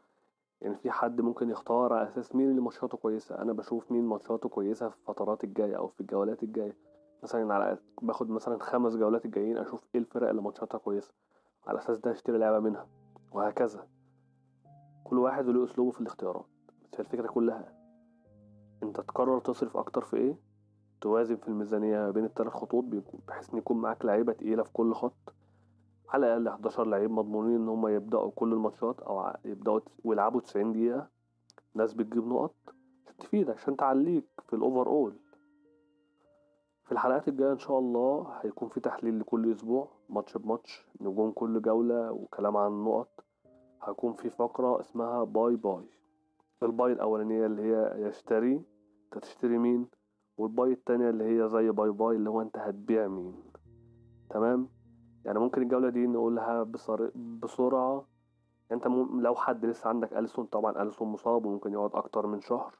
يعني 0.60 0.76
في 0.76 0.90
حد 0.90 1.20
ممكن 1.20 1.50
يختار 1.50 1.92
على 1.92 2.08
أساس 2.08 2.34
مين 2.34 2.50
اللي 2.50 2.60
ماتشاته 2.60 2.98
كويسة. 2.98 3.42
أنا 3.42 3.52
بشوف 3.52 3.92
مين 3.92 4.04
ماتشاته 4.04 4.48
كويسة 4.48 4.88
في 4.88 4.96
الفترات 4.96 5.44
الجاية 5.44 5.76
أو 5.76 5.88
في 5.88 6.00
الجولات 6.00 6.42
الجاية. 6.42 6.76
مثلا 7.22 7.54
على 7.54 7.78
باخد 8.02 8.30
مثلا 8.30 8.58
خمس 8.58 8.96
جولات 8.96 9.24
الجايين 9.24 9.58
أشوف 9.58 9.84
إيه 9.94 10.00
الفرق 10.00 10.28
اللي 10.28 10.42
ماتشاتها 10.42 10.78
كويسة. 10.78 11.12
على 11.66 11.78
أساس 11.78 11.98
ده 11.98 12.10
أشتري 12.10 12.38
لعبة 12.38 12.58
منها. 12.58 12.86
وهكذا. 13.32 13.86
كل 15.04 15.18
واحد 15.18 15.46
له 15.46 15.64
أسلوبه 15.64 15.90
في 15.90 16.00
الاختيارات. 16.00 16.46
بس 16.82 16.94
هي 16.94 17.00
الفكرة 17.00 17.26
كلها. 17.26 17.72
أنت 18.82 19.00
تقرر 19.00 19.38
تصرف 19.40 19.76
أكتر 19.76 20.02
في 20.02 20.16
إيه؟ 20.16 20.36
توازن 21.00 21.36
في 21.36 21.48
الميزانية 21.48 21.98
ما 21.98 22.10
بين 22.10 22.24
التلات 22.24 22.52
خطوط 22.52 22.84
بحيث 23.28 23.50
إن 23.52 23.58
يكون 23.58 23.76
معاك 23.76 24.04
لعيبة 24.04 24.32
تقيلة 24.32 24.62
في 24.62 24.72
كل 24.72 24.94
خط. 24.94 25.35
على 26.08 26.36
الأقل 26.36 26.48
11 26.48 26.84
لعيب 26.86 27.10
مضمونين 27.10 27.56
إن 27.56 27.68
هما 27.68 27.90
يبدأوا 27.94 28.30
كل 28.34 28.52
الماتشات 28.52 28.96
يبدأوا 29.44 29.78
تس- 29.78 30.00
ويلعبوا 30.04 30.40
90 30.40 30.72
دقيقة. 30.72 31.08
ناس 31.74 31.94
بتجيب 31.94 32.26
نقط. 32.28 32.54
عشان 33.06 33.16
تفيدك 33.18 33.54
عشان 33.56 33.76
تعليك 33.76 34.24
في 34.46 34.56
ال 34.56 34.86
overall 34.88 35.12
في 36.84 36.92
الحلقات 36.92 37.28
الجاية 37.28 37.52
إن 37.52 37.58
شاء 37.58 37.78
الله 37.78 38.32
هيكون 38.42 38.68
في 38.68 38.80
تحليل 38.80 39.20
لكل 39.20 39.52
أسبوع 39.52 39.88
ماتش 40.08 40.36
بماتش 40.36 40.86
نجوم 41.00 41.30
كل 41.30 41.62
جولة 41.62 42.12
وكلام 42.12 42.56
عن 42.56 42.70
النقط. 42.72 43.24
هيكون 43.82 44.12
في 44.12 44.30
فقرة 44.30 44.80
اسمها 44.80 45.24
buy 45.24 45.56
bye. 45.56 45.84
ال 46.62 46.70
buy 46.70 46.92
الأولانية 46.92 47.46
اللي 47.46 47.62
هي 47.62 48.08
يشتري 48.08 48.62
أنت 49.04 49.22
تشتري 49.22 49.58
مين؟ 49.58 49.86
وال 50.38 50.52
bye 50.52 50.72
التانية 50.72 51.10
اللي 51.10 51.24
هي 51.24 51.48
زي 51.48 51.70
bye 51.70 51.90
bye 51.90 52.16
اللي 52.16 52.30
هو 52.30 52.40
أنت 52.42 52.58
هتبيع 52.58 53.08
مين. 53.08 53.34
تمام؟ 54.30 54.68
يعني 55.26 55.38
ممكن 55.38 55.62
الجولة 55.62 55.88
دي 55.88 56.06
نقولها. 56.06 56.62
بسرعة 57.14 58.04
يعني 58.70 58.82
انت 58.82 58.86
مم... 58.86 59.20
لو 59.22 59.34
حد 59.34 59.64
لسه 59.64 59.88
عندك 59.88 60.12
أليسون 60.12 60.44
طبعا 60.44 60.82
أليسون 60.82 61.08
مصاب 61.08 61.46
وممكن 61.46 61.72
يقعد 61.72 61.90
أكتر 61.94 62.26
من 62.26 62.40
شهر 62.40 62.74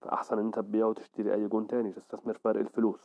فأحسن 0.00 0.38
إن 0.38 0.44
انت 0.44 0.58
تبيعه 0.58 0.88
وتشتري 0.88 1.34
أي 1.34 1.48
جون 1.48 1.66
تاني 1.66 1.92
تستثمر 1.92 2.34
فرق 2.44 2.60
الفلوس 2.60 3.00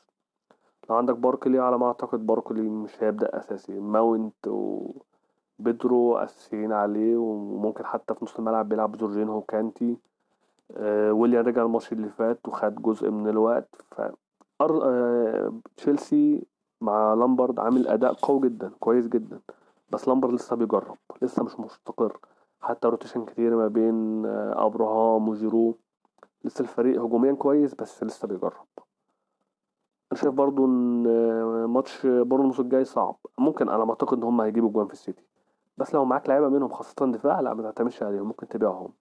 لو 0.89 0.96
عندك 0.96 1.15
باركلي 1.15 1.60
على 1.60 1.77
ما 1.77 1.88
أعتقد 1.88 2.25
باركلي 2.27 2.62
مش 2.62 3.03
هيبدأ 3.03 3.38
أساسي 3.38 3.79
ماونت 3.79 4.48
وبيدرو 5.60 6.17
أساسيين 6.17 6.72
عليه 6.74 7.17
وممكن 7.17 7.86
حتى 7.86 8.13
في 8.13 8.25
نص 8.25 8.38
الملعب 8.39 8.70
بيلعب 8.70 8.98
جورجينهو 8.98 9.38
وكانتي 9.38 9.98
آه 10.72 11.13
ويليان 11.13 11.46
رجع 11.46 11.62
الماتش 11.63 11.91
اللي 11.94 12.10
فات 12.10 12.48
وخد 12.48 12.75
جزء 12.82 13.10
من 13.12 13.27
الوقت 13.29 13.75
ف. 13.91 14.01
آه 14.62 15.53
تشيلسي 15.77 16.46
مع 16.81 17.13
لامبارد 17.13 17.59
عامل 17.60 17.88
أداء 17.88 18.13
قوي 18.13 18.50
جدا 18.50 18.72
كويس 18.79 19.07
جدا. 19.07 19.39
بس 19.89 20.07
لامبارد 20.07 20.33
لسه 20.34 20.55
بيجرب 20.55 20.98
لسه 21.22 21.43
مش 21.43 21.60
مستقر. 21.60 22.19
حتى 22.62 22.88
rotation 22.88 23.25
كتير 23.25 23.55
ما 23.55 23.67
بين 23.67 24.25
آه، 24.25 24.65
أبراهام 24.65 25.29
وجيرو. 25.29 25.77
لسه 26.43 26.62
الفريق 26.62 27.01
هجوميا 27.01 27.34
كويس 27.34 27.75
بس 27.75 28.03
لسه 28.03 28.27
بيجرب. 28.27 28.67
أنا 30.12 30.22
شايف 30.22 30.34
برضو 30.34 30.65
إن 30.65 31.07
آه، 31.07 31.65
ماتش 31.67 32.05
بورنموث 32.05 32.60
الجاي 32.60 32.86
صعب. 32.86 33.15
ممكن 33.38 33.69
أنا 33.69 33.86
معتقد 33.86 34.17
إن 34.17 34.24
هم 34.24 34.41
هيجيبوا 34.41 34.69
جوان 34.69 34.88
في 34.88 34.93
السيتي. 34.93 35.24
بس 35.77 35.93
لو 35.93 36.05
معاك 36.05 36.29
لعيبة 36.29 36.50
منهم 36.50 36.69
خاصة 36.69 37.05
دفاع 37.12 37.39
لا 37.39 37.53
ما 37.53 37.63
تعتمدش 37.63 38.03
عليهم 38.03 38.27
ممكن 38.27 38.48
تبيعهم. 38.48 38.93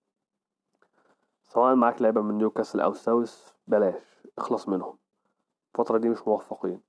سواء 1.48 1.74
معاك 1.74 2.02
لعيبة 2.02 2.20
من 2.20 2.38
نيوكاسل 2.38 2.80
أو 2.80 2.92
ساوث 2.92 3.52
بلاش 3.66 4.26
اخلص 4.38 4.68
منهم. 4.68 4.96
الفترة 5.74 5.98
دي 5.98 6.08
مش 6.08 6.28
موفقين. 6.28 6.80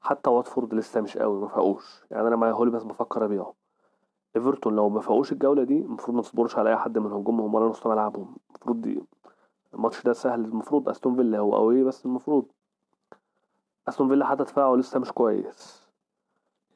حتى 0.00 0.30
واتفورد 0.30 0.74
لسه 0.74 1.00
مش 1.00 1.18
قوي 1.18 1.40
ما 1.40 1.48
فاقوش. 1.48 2.04
يعني 2.10 2.28
أنا 2.28 2.36
معايا 2.36 2.52
هولي 2.52 2.70
بس 2.70 2.82
بفكر 2.82 3.24
أبيعه. 3.24 3.54
إيفرتون 4.36 4.76
لو 4.76 4.88
ما 4.88 5.00
فاقوش 5.00 5.32
الجولة 5.32 5.64
دي 5.64 5.78
المفروض 5.78 6.16
ما 6.16 6.22
تصبرش 6.22 6.58
على 6.58 6.70
أي 6.70 6.76
حد 6.76 6.98
من 6.98 7.12
هجومهم 7.12 7.54
ولا 7.54 7.66
نص 7.66 7.86
ملعبهم. 7.86 8.36
المفروض 8.50 8.80
دي 8.80 9.02
الماتش 9.74 10.02
ده 10.02 10.12
سهل 10.12 10.44
المفروض 10.44 10.88
أستون 10.88 11.16
فيلا 11.16 11.38
هو 11.38 11.56
قوي 11.56 11.84
بس 11.84 12.06
المفروض. 12.06 12.46
أستون 13.88 14.08
فيلا 14.08 14.26
حتى 14.26 14.44
دفاعه 14.44 14.74
لسه 14.76 15.00
مش 15.00 15.12
كويس. 15.12 15.86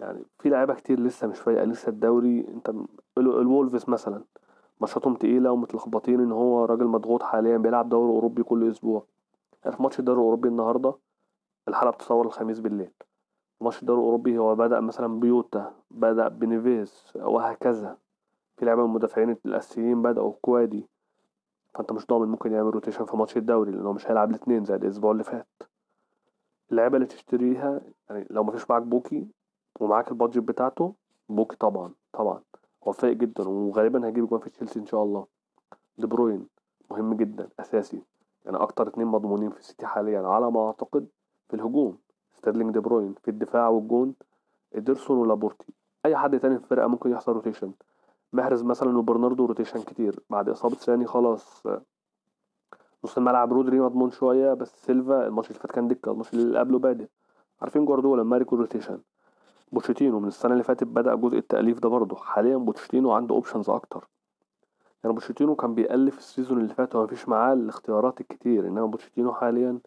يعني 0.00 0.22
في 0.38 0.48
لعيبة 0.48 0.74
كتير 0.74 1.00
لسه 1.00 1.26
مش 1.26 1.38
فايقة 1.40 1.64
لسه 1.64 1.88
الدوري 1.88 2.46
أنت 2.48 2.72
الولفز 3.18 3.90
مثلا. 3.90 4.22
ماتشاتهم 4.80 5.14
تقيلة 5.14 5.52
ومتلخبطين 5.52 6.20
إن 6.20 6.32
هو 6.32 6.64
راجل 6.64 6.86
مضغوط 6.86 7.22
حاليا 7.22 7.56
بيلعب 7.56 7.88
دوري 7.88 8.12
أوروبي 8.12 8.42
كل 8.42 8.70
أسبوع. 8.70 9.04
يعني 9.64 9.76
في 9.76 9.82
ماتش 9.82 9.98
الدوري 9.98 10.18
الأوروبي 10.18 10.48
النهارده 10.48 10.94
الحلقة 11.68 11.90
بتصور 11.90 12.26
الخميس 12.26 12.60
بالليل. 12.60 12.90
ماتش 13.60 13.80
الدوري 13.82 14.00
الأوروبي 14.00 14.38
هو 14.38 14.54
بدأ 14.54 14.80
مثلا 14.80 15.20
بجوتا 15.20 15.74
بدأ 15.90 16.28
بنيفيز 16.28 17.12
وهكذا. 17.14 17.96
في 18.56 18.64
لعيبة 18.64 18.82
من 18.82 18.88
المدافعين 18.88 19.36
الأساسيين 19.46 20.02
بدأوا 20.02 20.32
كوادي. 20.42 20.88
فأنت 21.74 21.92
مش 21.92 22.06
ضامن 22.06 22.28
ممكن 22.28 22.52
يعمل 22.52 22.70
rotation 22.70 23.04
في 23.04 23.16
ماتش 23.16 23.36
الدوري 23.36 23.72
لأنه 23.72 23.92
مش 23.92 24.10
هيلعب 24.10 24.30
الاتنين 24.30 24.64
زي 24.64 24.74
الأسبوع 24.74 25.12
اللي 25.12 25.24
فات. 25.24 25.62
اللعيبة 26.70 26.96
اللي 26.96 27.06
تشتريها 27.06 27.80
يعني 28.10 28.26
لو 28.30 28.44
مفيش 28.44 28.70
معاك 28.70 28.82
بوكي 28.82 29.26
ومعاك 29.80 30.08
ال 30.08 30.13
budget 30.13 30.42
بتاعته 30.42 30.94
بوكي 31.28 31.56
طبعا 31.56 31.94
طبعا. 32.12 32.42
هو 32.84 32.92
فايق 32.92 33.16
جدا 33.16 33.48
وغالبا 33.48 34.06
هيجيب 34.06 34.26
جوان 34.26 34.40
في 34.40 34.50
تشيلسي 34.50 34.78
إن 34.80 34.86
شاء 34.86 35.02
الله. 35.02 35.26
دي 35.98 36.06
بروين 36.06 36.46
مهم 36.90 37.14
جدا 37.14 37.48
أساسي. 37.60 38.02
يعني 38.44 38.56
أكتر 38.56 38.88
اتنين 38.88 39.06
مضمونين 39.06 39.50
في 39.50 39.58
السيتي 39.58 39.86
حاليا 39.86 40.20
على 40.20 40.50
ما 40.50 40.66
أعتقد 40.66 41.08
في 41.48 41.56
الهجوم. 41.56 41.98
ستيرلينج 42.40 42.72
دي 42.72 42.80
بروين 42.80 43.14
في 43.22 43.30
الدفاع 43.30 43.68
والجون 43.68 44.14
إدرسون 44.74 45.18
ولابورتي. 45.18 45.72
أي 46.06 46.16
حد 46.16 46.40
تاني 46.40 46.58
في 46.58 46.64
الفرقة 46.64 46.86
ممكن 46.86 47.10
يحصل 47.10 47.32
rotation 47.32 47.72
محرز 48.32 48.62
مثلا 48.62 48.98
وبرناردو 48.98 49.46
rotation 49.46 49.82
كتير. 49.82 50.20
بعد 50.30 50.48
إصابة 50.48 50.74
ساني 50.76 51.06
خلاص 51.06 51.62
نص 53.04 53.18
الملعب 53.18 53.52
رودري 53.52 53.80
مضمون 53.80 54.10
شوية 54.10 54.54
بس 54.54 54.86
سيلفا 54.86 55.26
الماتش 55.26 55.48
اللي 55.48 55.60
فات 55.60 55.72
كان 55.72 55.88
دكة 55.88 56.12
الماتش 56.12 56.32
اللي 56.34 56.58
قبله 56.58 56.78
بادئ. 56.78 57.06
عارفين 57.60 57.84
جوارديولا 57.84 58.22
ماريكو 58.22 58.56
rotation 58.56 58.98
بوتشيتينو 59.72 60.20
من 60.20 60.28
السنة 60.28 60.52
اللي 60.52 60.64
فاتت 60.64 60.84
بدأ 60.84 61.14
جزء 61.14 61.38
التأليف 61.38 61.78
ده 61.78 61.88
برضه. 61.88 62.16
حاليا 62.16 62.56
بوتشيتينو 62.56 63.12
عنده 63.12 63.34
options 63.34 63.70
أكتر. 63.70 64.08
يعني 65.04 65.14
بوتشيتينو 65.14 65.54
كان 65.54 65.74
بيألف 65.74 66.18
ال 66.18 66.24
season 66.24 66.58
اللي 66.58 66.74
فات 66.74 66.96
ومفيش 66.96 67.28
معاه 67.28 67.52
الاختيارات 67.52 68.20
الكتير 68.20 68.66
إنما 68.66 68.86
بوتشيتينو 68.86 69.32
حاليا 69.32 69.78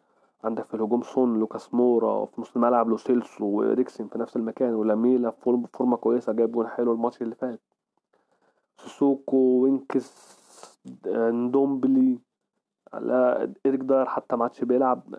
عندك 0.43 0.65
في 0.65 0.73
الهجوم 0.73 1.01
سون 1.01 1.39
لوكاس 1.39 1.73
مورا 1.73 2.13
وفي 2.13 2.41
نص 2.41 2.55
الملعب 2.55 2.89
لوسيلسو 2.89 3.45
وإريكسن 3.45 4.07
في 4.07 4.19
نفس 4.19 4.35
المكان 4.38 4.73
ولاميلا 4.75 5.31
في 5.31 5.41
فورم- 5.41 5.65
فورمة 5.73 5.97
كويسة 5.97 6.33
جايب 6.33 6.51
جون 6.51 6.67
حلو 6.67 6.93
الماتش 6.93 7.21
اللي 7.21 7.35
فات. 7.35 7.59
سيسوكو 8.77 9.38
وينكس 9.38 10.33
ندومبلي 11.15 12.19
لا 12.93 13.53
إيريك 13.65 13.79
داير 13.79 14.05
حتى 14.05 14.35
ما 14.35 14.43
عادش 14.43 14.63
بيلعب. 14.63 15.15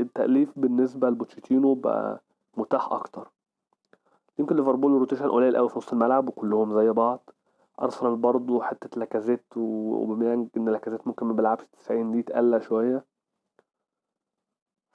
التأليف 0.00 0.58
بالنسبة 0.58 1.08
لبوتشيتينو 1.10 1.74
بقى 1.74 2.22
متاح 2.56 2.92
أكتر. 2.92 3.28
يمكن 4.38 4.56
ليفربول 4.56 4.92
rotation 4.92 5.28
قليل 5.28 5.56
قوي 5.56 5.68
في 5.68 5.78
نص 5.78 5.92
الملعب 5.92 6.28
وكلهم 6.28 6.74
زي 6.74 6.90
بعض. 6.90 7.30
أرسنال 7.82 8.16
برضو 8.16 8.60
حتة 8.60 8.98
لاكازيت 9.00 9.44
وأوباميانج 9.56 10.48
إن 10.56 10.68
لاكازيت 10.68 11.06
ممكن 11.06 11.26
ما 11.26 11.32
بيلعبش 11.32 11.64
90 11.72 12.12
دي 12.12 12.22
تقلى 12.22 12.60
شوية. 12.60 13.04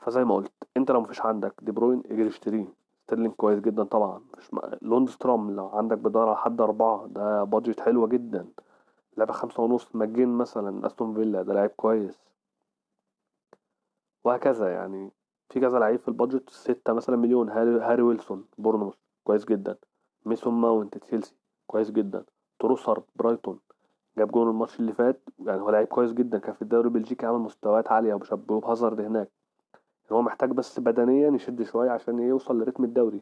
فزي 0.04 0.24
ما 0.24 0.36
قلت 0.36 0.54
انت 0.78 0.92
لو 0.92 1.02
مفيش 1.02 1.22
عندك 1.22 1.54
دي 1.62 1.72
بروين 1.72 2.04
اجري 2.06 2.28
اشتريه. 2.28 2.68
ستيرلينج 3.04 3.34
كويس 3.34 3.60
جدا 3.60 3.84
طبعا. 3.84 4.22
مش 4.38 4.54
م... 4.54 4.60
لوندستروم 4.82 5.52
لو 5.56 5.68
عندك 5.68 5.98
بدار 5.98 6.28
على 6.28 6.38
حد 6.38 6.62
أربعة 6.62 7.08
ده 7.08 7.44
budget 7.44 7.80
حلوة 7.80 8.08
جدا. 8.08 8.48
لعبة 9.18 9.34
خمسة 9.34 9.64
ونص 9.64 9.96
ماكجين 9.96 10.30
مثلا 10.30 10.86
أستون 10.86 11.14
فيلا 11.14 11.42
ده 11.42 11.54
لعيب 11.54 11.70
كويس. 11.70 12.20
وهكذا 14.24 14.74
يعني. 14.74 15.12
في 15.50 15.60
كذا 15.60 15.80
لعيب 15.80 16.00
في 16.00 16.08
ال 16.08 16.14
budget 16.14 16.50
ستة 16.50 16.94
مثلا 16.94 17.16
مليون. 17.16 17.50
هاري, 17.50 17.80
هاري 17.80 18.02
ويلسون 18.02 18.46
بورنموث 18.58 18.96
كويس 19.24 19.46
جدا. 19.46 19.78
ميسون 20.26 20.54
ماونت 20.54 20.98
تشيلسي 20.98 21.36
كويس 21.68 21.92
جدا. 21.92 22.26
تروسارد 22.60 23.04
برايتون. 23.16 23.60
جاب 24.18 24.32
جون 24.32 24.50
الماتش 24.50 24.80
اللي 24.80 24.94
فات 24.94 25.22
يعني 25.40 25.62
هو 25.62 25.70
لعيب 25.70 25.88
كويس 25.88 26.14
جدا. 26.14 26.38
كان 26.38 26.54
في 26.54 26.62
الدوري 26.62 26.88
البلجيكي 26.88 27.26
عامل 27.26 27.40
مستويات 27.40 27.92
عالية. 27.92 28.14
وبشبهه 28.14 28.60
بهازارد 28.60 29.02
هناك. 29.02 29.43
هو 30.12 30.22
محتاج 30.22 30.52
بس 30.52 30.80
بدنيا 30.80 31.30
يشد 31.30 31.64
شوية 31.64 31.90
عشان 31.92 32.20
يوصل 32.20 32.60
لريتم 32.62 32.84
الدوري. 32.84 33.22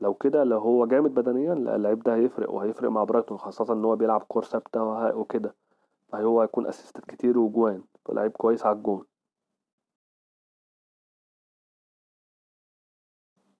لو 0.00 0.14
كده 0.14 0.44
لو 0.44 0.58
هو 0.58 0.86
جامد 0.86 1.14
بدنيا 1.14 1.52
اللعيب 1.52 2.02
ده 2.02 2.14
هيفرق 2.14 2.50
وهيفرق 2.50 2.90
مع 2.90 3.04
برايتون 3.04 3.38
خاصة 3.38 3.72
إن 3.72 3.84
هو 3.84 3.96
بيلعب 3.96 4.22
كور 4.22 4.44
ثابتة 4.44 4.82
وكده. 5.16 5.54
فهو 6.08 6.40
هيكون 6.40 6.66
اسيستات 6.66 7.04
كتير 7.04 7.38
وجوان 7.38 7.82
فلعيب 8.04 8.30
كويس 8.32 8.66
على 8.66 8.76
الجون. 8.76 9.04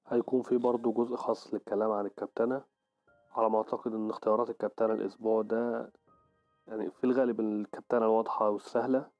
هيكون 0.08 0.42
في 0.42 0.56
برضه 0.56 0.92
جزء 0.92 1.16
خاص 1.16 1.54
للكلام 1.54 1.90
عن 1.90 2.06
الكابتنة. 2.06 2.62
على 3.32 3.50
ما 3.50 3.58
أعتقد 3.58 3.94
إن 3.94 4.10
اختيارات 4.10 4.50
الكابتنة 4.50 4.92
الأسبوع 4.92 5.42
ده 5.42 5.92
يعني 6.68 6.90
في 6.90 7.04
الغالب 7.04 7.40
الكابتنة 7.40 7.98
الواضحة 8.06 8.50
والسهلة. 8.50 9.15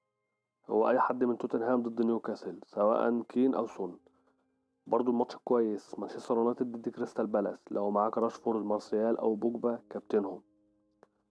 هو 0.71 0.89
أي 0.89 1.01
حد 1.01 1.25
من 1.25 1.39
توتنهام 1.39 1.83
ضد 1.83 2.03
نيوكاسل 2.03 2.61
سواء 2.65 3.23
كين 3.23 3.55
أو 3.55 3.67
سون. 3.67 3.99
برضو 4.87 5.11
الماتش 5.11 5.37
كويس 5.37 5.99
مانشستر 5.99 6.37
يونايتد 6.37 6.73
ضد 6.73 6.89
كريستال 6.89 7.27
بالاس 7.27 7.65
لو 7.71 7.91
معاك 7.91 8.19
راشفورد 8.19 8.65
مارسيال 8.65 9.17
أو 9.19 9.35
بوجبا 9.35 9.79
كابتنهم. 9.91 10.43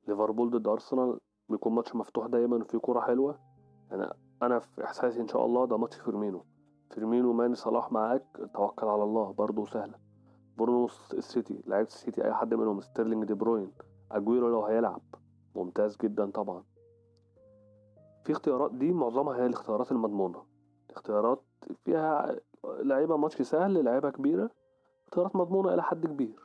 ليفربول 0.07 0.49
ضد 0.49 0.67
أرسنال 0.67 1.19
بيكون 1.49 1.73
ماتش 1.73 1.95
مفتوح 1.95 2.27
دايما 2.27 2.57
وفيه 2.57 2.77
كورة 2.77 2.99
حلوة. 2.99 3.39
يعني 3.91 4.13
أنا 4.41 4.59
في 4.59 4.83
إحساسي 4.83 5.21
إن 5.21 5.27
شاء 5.27 5.45
الله 5.45 5.65
ده 5.65 5.77
ماتش 5.77 5.97
فيرمينو. 5.97 6.45
فيرمينو 6.89 7.33
ماني 7.33 7.55
صلاح 7.55 7.91
معاك 7.91 8.49
توكل 8.53 8.87
على 8.87 9.03
الله 9.03 9.33
برضو 9.33 9.65
سهلة. 9.65 9.95
بورنموث 10.57 11.13
السيتي 11.13 11.63
لعيبة 11.67 11.87
السيتي 11.87 12.25
أي 12.25 12.33
حد 12.33 12.53
منهم 12.53 12.81
ستيرلينج 12.81 13.23
دي 13.23 13.33
بروين 13.33 13.71
أجويرو 14.11 14.49
لو 14.49 14.65
هيلعب. 14.65 15.01
ممتاز 15.55 15.97
جدا 15.97 16.31
طبعا. 16.31 16.63
في 18.25 18.31
اختيارات 18.31 18.71
دي 18.73 18.91
معظمها 18.91 19.35
هي 19.37 19.45
الاختيارات 19.45 19.91
المضمونة. 19.91 20.43
اختيارات 20.89 21.43
فيها 21.85 22.35
لعيبة 22.65 23.17
ماتش 23.17 23.41
سهل 23.41 23.85
لعيبة 23.85 24.09
كبيرة 24.09 24.49
اختيارات 25.07 25.35
مضمونة 25.35 25.73
إلى 25.73 25.83
حد 25.83 26.05
كبير. 26.05 26.39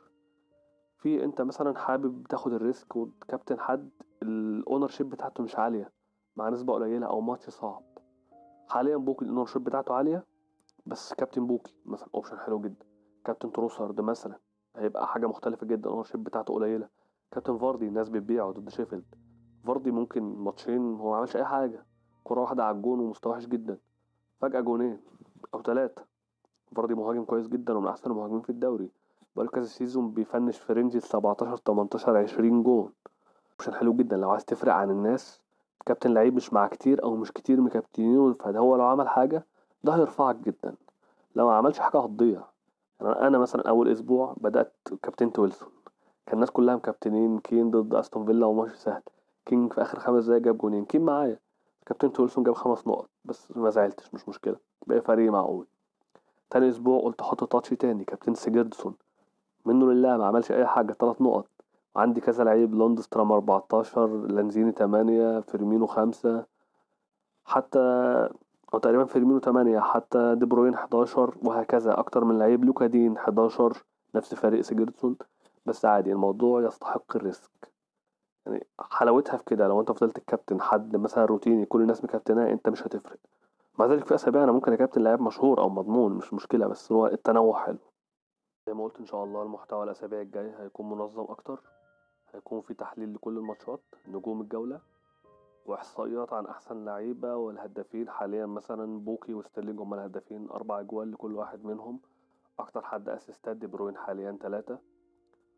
في 0.99 1.25
أنت 1.25 1.43
مثلا 1.43 1.79
حابب 1.79 2.27
تاخد 2.29 2.53
ال 2.53 2.61
risk 2.61 2.97
وتكابتن 2.97 3.61
حد 3.61 3.91
ال 4.23 4.89
ownership 4.89 5.11
بتاعته 5.11 5.43
مش 5.43 5.57
عالية 5.57 5.93
مع 6.37 6.49
نسبة 6.49 6.73
قليلة 6.73 7.07
أو 7.07 7.21
ماتش 7.21 7.51
صعب. 7.51 7.83
حاليا 8.69 8.97
بوكي 8.97 9.25
ال 9.25 9.47
ownership 9.47 9.65
بتاعته 9.65 9.95
عالية 9.95 10.27
بس 10.87 11.15
كابتن 11.15 11.47
بوكي 11.47 11.75
مثلا 11.87 12.09
option 12.15 12.39
حلو 12.39 12.61
جدا. 12.61 12.87
كابتن 13.25 13.53
تروسارد 13.53 14.01
مثلا 14.01 14.39
هيبقى 14.77 15.07
حاجة 15.07 15.27
مختلفة 15.27 15.67
جدا 15.67 15.89
ال 15.89 16.05
ownership 16.05 16.25
بتاعته 16.25 16.55
قليلة. 16.55 16.89
كابتن 17.31 17.59
فاردي 17.59 17.89
الناس 17.89 18.09
بتبيعه 18.09 18.51
ضد 18.51 18.69
شيفيلد. 18.69 19.15
فاردي 19.67 19.91
ممكن 19.91 20.23
ماتشين 20.23 20.95
هو 20.95 21.11
معملش 21.11 21.37
أي 21.37 21.45
حاجة. 21.45 21.85
كرة 22.25 22.41
واحدة 22.41 22.65
على 22.65 22.77
الجون 22.77 23.01
ومستوى 23.01 23.33
وحش 23.33 23.47
جدا. 23.47 23.79
فجأة 24.41 24.61
جونين 24.61 25.01
أو 25.55 25.63
ثلاثة 25.63 26.05
فاردي 26.77 26.95
مهاجم 26.95 27.25
كويس 27.25 27.49
جدا 27.49 27.79
ومن 27.79 27.89
أحسن 27.89 28.11
المهاجمين 28.11 28.41
في 28.41 28.51
الدوري. 28.51 28.91
بقاله 29.37 29.51
كذا 29.51 29.65
season 29.65 30.11
بيفنش 30.11 30.59
في 30.59 30.73
range 30.73 30.97
ال 30.97 31.03
17 31.03 31.57
18 31.57 32.17
20 32.17 32.63
جون. 32.63 32.93
option 33.53 33.75
حلو 33.75 33.93
جدا. 33.93 34.17
لو 34.17 34.31
عايز 34.31 34.45
تفرق 34.45 34.73
عن 34.73 34.91
الناس 34.91 35.41
كابتن 35.87 36.15
لعيب 36.15 36.35
مش 36.37 36.53
مع 36.53 36.67
كتير 36.67 37.03
أو 37.03 37.17
مش 37.17 37.33
كتير 37.33 37.61
مكابتنينه 37.61 38.33
فهو 38.33 38.77
لو 38.77 38.85
عمل 38.85 39.09
حاجة 39.09 39.47
ده 39.85 39.93
هيرفعك 39.97 40.37
جدا. 40.37 40.75
لو 41.37 41.47
ما 41.49 41.55
عملش 41.55 41.79
حاجة 41.79 41.99
هتضيع. 41.99 42.43
يعني 43.01 43.13
أنا 43.13 43.39
مثلا 43.39 43.69
أول 43.69 43.89
أسبوع 43.89 44.35
بدأت 44.41 44.73
كابتنت 45.03 45.39
ويلسون 45.39 45.69
كان 46.27 46.35
الناس 46.35 46.51
كلها 46.51 46.77
مكابتنين 46.77 47.39
كين 47.39 47.71
ضد 47.71 47.95
أستون 47.95 48.27
فيلا 48.27 48.47
وماتش 48.47 48.75
سهل. 48.75 49.03
كين 49.51 49.69
في 49.69 49.83
آخر 49.83 49.99
خمس 49.99 50.25
دقايق 50.25 50.43
جاب 50.43 50.59
جونين. 50.59 50.85
كين 50.85 51.05
معايا. 51.05 51.39
كابتن 51.87 52.13
ويلسون 52.19 52.45
جاب 52.45 52.55
خمس 52.55 52.87
نقط. 52.87 53.11
بس 53.25 53.57
ما 53.57 53.71
زعلتش 53.71 54.15
مش 54.15 54.29
مشكلة. 54.29 54.57
بقى 54.87 55.01
فريق 55.01 55.33
معقول. 55.33 55.67
تاني 56.51 56.69
أسبوع 56.69 57.01
قلت 57.01 57.21
أحط 57.21 57.45
تاتش 57.53 57.69
تاني. 57.71 58.05
كابتن 58.05 58.35
سيجيردسون 58.35 58.95
منه 59.67 59.93
لله 59.93 60.17
ما 60.17 60.27
عملش 60.27 60.53
أي 60.53 60.67
حاجة. 60.67 60.93
تلات 60.93 61.23
نقط. 61.23 61.47
عندي 61.97 62.21
كذا 62.21 62.45
لعيب. 62.45 62.75
لوندسترام 62.75 63.33
14 63.33 64.07
لانزيني 64.27 64.73
8 64.73 65.41
فيرمينو 65.41 65.87
5 65.87 66.45
حتى 67.45 67.79
أو 68.75 68.79
تقريبا 68.79 69.05
فيرمينو 69.05 69.39
8 69.39 69.81
حتى 69.81 70.35
دي 70.35 70.47
بروين 70.47 70.75
11 70.75 71.35
وهكذا. 71.43 71.99
أكتر 71.99 72.25
من 72.25 72.39
لعيب. 72.39 72.65
لوكا 72.65 72.87
دين 72.87 73.17
11 73.19 73.85
نفس 74.15 74.35
فريق 74.35 74.61
سيجيرسون. 74.61 75.17
بس 75.67 75.85
عادي 75.85 76.13
الموضوع 76.13 76.63
يستحق 76.63 77.17
ال 77.17 77.25
risk. 77.25 77.70
يعني 78.51 78.67
حلاوتها 78.81 79.37
في 79.37 79.45
كده 79.45 79.69
لو 79.69 79.81
أنت 79.81 79.93
فضلت 79.93 80.19
الكابتن 80.19 80.61
حد 80.61 80.97
مثلا 80.97 81.25
روتيني 81.25 81.67
كل 81.67 81.83
الناس 81.83 82.05
مكابتناه 82.05 82.53
أنت 82.53 82.69
مش 82.69 82.83
هتفرق. 82.87 83.19
مع 83.79 83.87
ذلك 83.87 84.05
في 84.07 84.15
أسابيع 84.15 84.45
أنا 84.45 84.53
ممكن 84.53 84.73
أكابتن 84.73 85.03
لاعب 85.03 85.21
مشهور 85.21 85.61
أو 85.61 85.69
مضمون 85.69 86.13
مش 86.13 86.35
مشكلة 86.35 86.67
بس 86.67 86.93
هو 86.93 87.07
التنوع 87.07 87.65
حلو. 87.65 87.79
زي 88.67 88.75
ما 88.75 88.85
قلت 88.85 88.99
إن 89.01 89.07
شاء 89.07 89.25
الله 89.25 89.43
المحتوى 89.43 89.85
الأسابيع 89.85 90.21
الجاي 90.21 90.53
هيكون 90.59 90.91
منظم 90.91 91.23
أكتر 91.23 91.61
هيكون 92.35 92.61
في 92.61 92.75
تحليل 92.75 93.15
لكل 93.15 93.39
الماتشات 93.39 93.81
نجوم 94.09 94.41
الجولة 94.41 94.81
وإحصائيات 95.67 96.33
عن 96.33 96.47
أحسن 96.47 96.85
لعيبة 96.85 97.37
والهدافين 97.37 98.11
حاليا 98.11 98.47
مثلا 98.47 98.99
بوكي 99.01 99.35
وستيرلينج 99.35 99.81
هم 99.81 99.95
الهدافين 99.95 100.49
أربع 100.51 100.81
أجوال 100.81 101.13
لكل 101.13 101.35
واحد 101.35 101.65
منهم 101.65 102.01
أكتر 102.59 102.83
حد 102.83 103.09
أسيستات 103.09 103.57
دي 103.57 103.67
بروين 103.67 103.97
حاليا 103.97 104.39
ثلاثة 104.43 104.79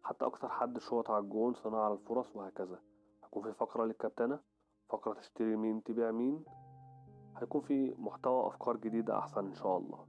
حتى 0.03 0.27
أكتر 0.27 0.49
حد 0.49 0.79
شوط 0.79 1.11
على 1.11 1.25
الجون 1.25 1.55
صناعة 1.55 1.93
الفرص 1.93 2.37
وهكذا. 2.37 2.79
هيكون 3.25 3.43
في 3.43 3.53
فقرة 3.53 3.85
للكابتنة؟ 3.85 4.41
فقرة 4.89 5.13
تشتري 5.15 5.57
مين 5.57 5.83
تبيع 5.83 6.11
مين؟ 6.11 6.45
هيكون 7.37 7.61
في 7.61 7.95
محتوى 7.99 8.47
أفكار 8.47 8.77
جديدة 8.77 9.19
أحسن 9.19 9.47
إن 9.47 9.55
شاء 9.55 9.77
الله. 9.79 10.07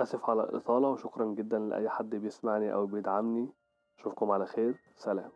آسف 0.00 0.30
على 0.30 0.42
الإطالة 0.42 0.88
وشكرا 0.88 1.24
جدا 1.24 1.58
لأي 1.58 1.88
حد 1.88 2.10
بيسمعني 2.10 2.72
أو 2.72 2.86
بيدعمني. 2.86 3.52
أشوفكم 3.98 4.30
على 4.30 4.46
خير. 4.46 4.80
سلام. 4.94 5.30